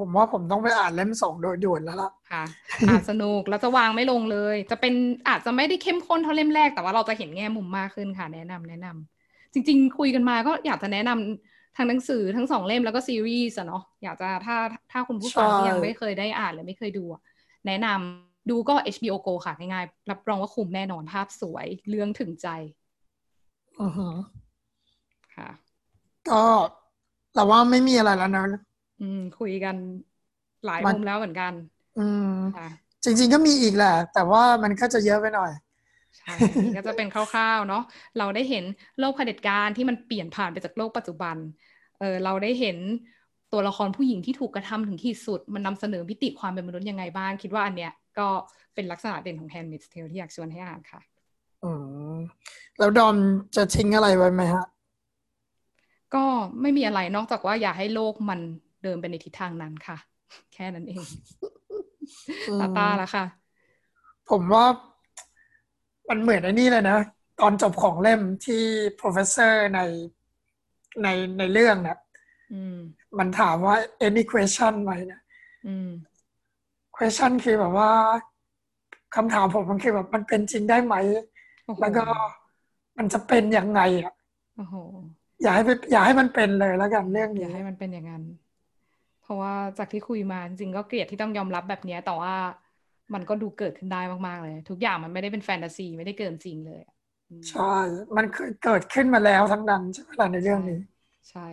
[0.00, 2.44] ผมว่าผมต้องไปอ่านเล่มสองโดยด่วนแล้วล่ะค่ะ
[2.88, 4.94] อ่านสนุกแล้วจะวางไม่ลงเลย จะเป็น
[5.28, 14.56] อาจจะไม่ได้เข้มข้นเท่าเล่มแรกแต่ว่าเราจะเห็นแง่มุมมากขึ้นค่ะ แนะนำแนะนำจริง ๆ คุยกันมาก็อยากจะแนะนำ ทางหนังสือทั้งสองเล่มแล้วก็ซีรีส์อะเนาะอยากจะถ้า
[14.92, 17.04] ถ้าคุณผู้ฟังยังไม่เคยได้อ่านหรือไม่เคยดู
[17.66, 22.48] แนะนำดูก็ HBO Go ค่ะง่ายๆรับรองว่าคุ้มแน่นอนภาพสวยเรื่องถึงใจ
[23.80, 23.98] อือฮ
[25.34, 25.48] ค่ะ
[26.28, 26.42] ก็
[27.34, 28.44] แต่ว่าไม่มีอะไรแล้วนะ
[29.00, 29.76] อืม คุยกัน
[30.64, 31.52] หลายมุมแล้วเหมือนกัน
[31.98, 32.28] อืม
[33.04, 35.50] จริง ๆ ก็มีอีกแหละ แต่ว่ามันก็จะเยอะไปหน่อย
[36.18, 36.34] ใช่
[36.76, 37.82] ก็จะเป็นคร่าวๆเนาะ
[38.18, 38.64] เราได้เห็น
[39.00, 41.36] โลกเผด็จการที่มันเปลี่ยนผ่านไปจากโลกปัจจุบัน
[42.00, 42.76] เออเราได้เห็น
[43.52, 48.28] ตัวละครผู้หญิงที่ถูกกระทำถึงที่สุด มันนำเสนอมิติความเป็นมนุษย์ยังไงบ้าง คิดว่าอันเนี้ยก็
[48.74, 51.00] เป็นลักษณะเด่นของ Handmaid's Tale ที่อยากชวนให้อ่านค่ะ
[51.64, 51.70] อื
[52.14, 52.16] ม
[52.78, 53.16] แล้วดอม
[53.56, 54.64] จะทิ้งอะไรไว้ไหมฮะ
[56.14, 56.24] ก็
[56.60, 58.40] ไม่มีอะไรนอกจากว่าอย่าให้โลกมัน
[58.82, 59.96] เดินไปในทิศทางนั้นค่ะ
[60.54, 61.02] แค่นั้นเอง
[62.60, 63.24] ตาตาละค่ะ
[64.30, 64.64] ผมว่า
[66.08, 66.98] มันเหมือนไอ้นี่เลยนะ
[67.40, 68.62] ตอนจบของเล่มที่
[69.00, 69.80] professor ใน
[71.02, 71.98] ในในเรื่องเนะ
[73.18, 73.76] มันถามว่า
[74.06, 75.20] any question ไหมเนะ
[76.96, 77.90] question คือแบบว่า
[79.14, 80.94] คำถามผมมันคือแบบมันเป็นจริงได้ไหม
[81.80, 82.04] แล้วก็
[82.98, 84.14] มันจะเป็นยังไงอะ
[85.42, 88.22] อย่าให้อย่าให้มันเป็นเลยแล้วกันเรื่องนี้อย่าให้มันเป็นอย่างนั้น
[89.22, 92.34] เพราะว่าจากที่คุยมาจริงก็เกลียดที่ต้องยอมรับแบบนี้แต่ว่า
[93.14, 96.80] มันก็ดูเกิดขึ้นได้มากๆเลย ทุกอย่างมันไม่ได้เป็นแฟนตาซีไม่ได้เกินจริงเลย
[97.50, 97.74] ใช่
[98.16, 100.78] มันเคยเกิดขึ้นมาแล้วทั้งนั้นใช่ไหมล่ะในเรื่องนี้
[101.30, 101.46] ใช่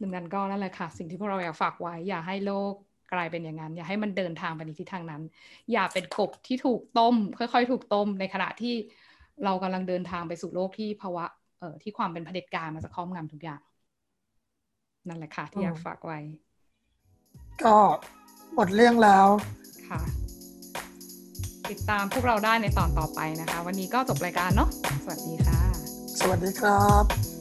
[0.00, 2.72] ดังนั้นก็นั่นแหละค่ะ สิ่งที่พวกเราอยากฝากไว้ อย่าให้โลก
[3.12, 5.22] กลายเป็นอย่างนั้น อย่าให้มันเดินทางไปในทิศทางนั้น
[5.72, 8.74] อย่าเป็นกบที่ถูกต้ม ค่อยๆ ถูกต้มในขณะที่
[9.44, 11.24] เรากำลังเดินทางไปสู่โลกที่ภาวะ
[11.58, 13.60] เอ่อที่ความเป็นเผด็จการมันจะครอบงำทุกอย่าง
[15.08, 16.18] นั่นแหละค่ะ ที่อยากฝากไว้
[17.64, 17.76] ก็
[18.54, 19.26] หมดเรื่องแล้ว
[19.88, 20.27] ค่ะ
[21.70, 24.68] ติดตามพวกเราได้ในตอนต่อไปนะคะ วันนี้ก็จบรายการเนาะ
[25.04, 25.60] สวัสดีค่ะ
[26.20, 27.37] สวัสดีครับ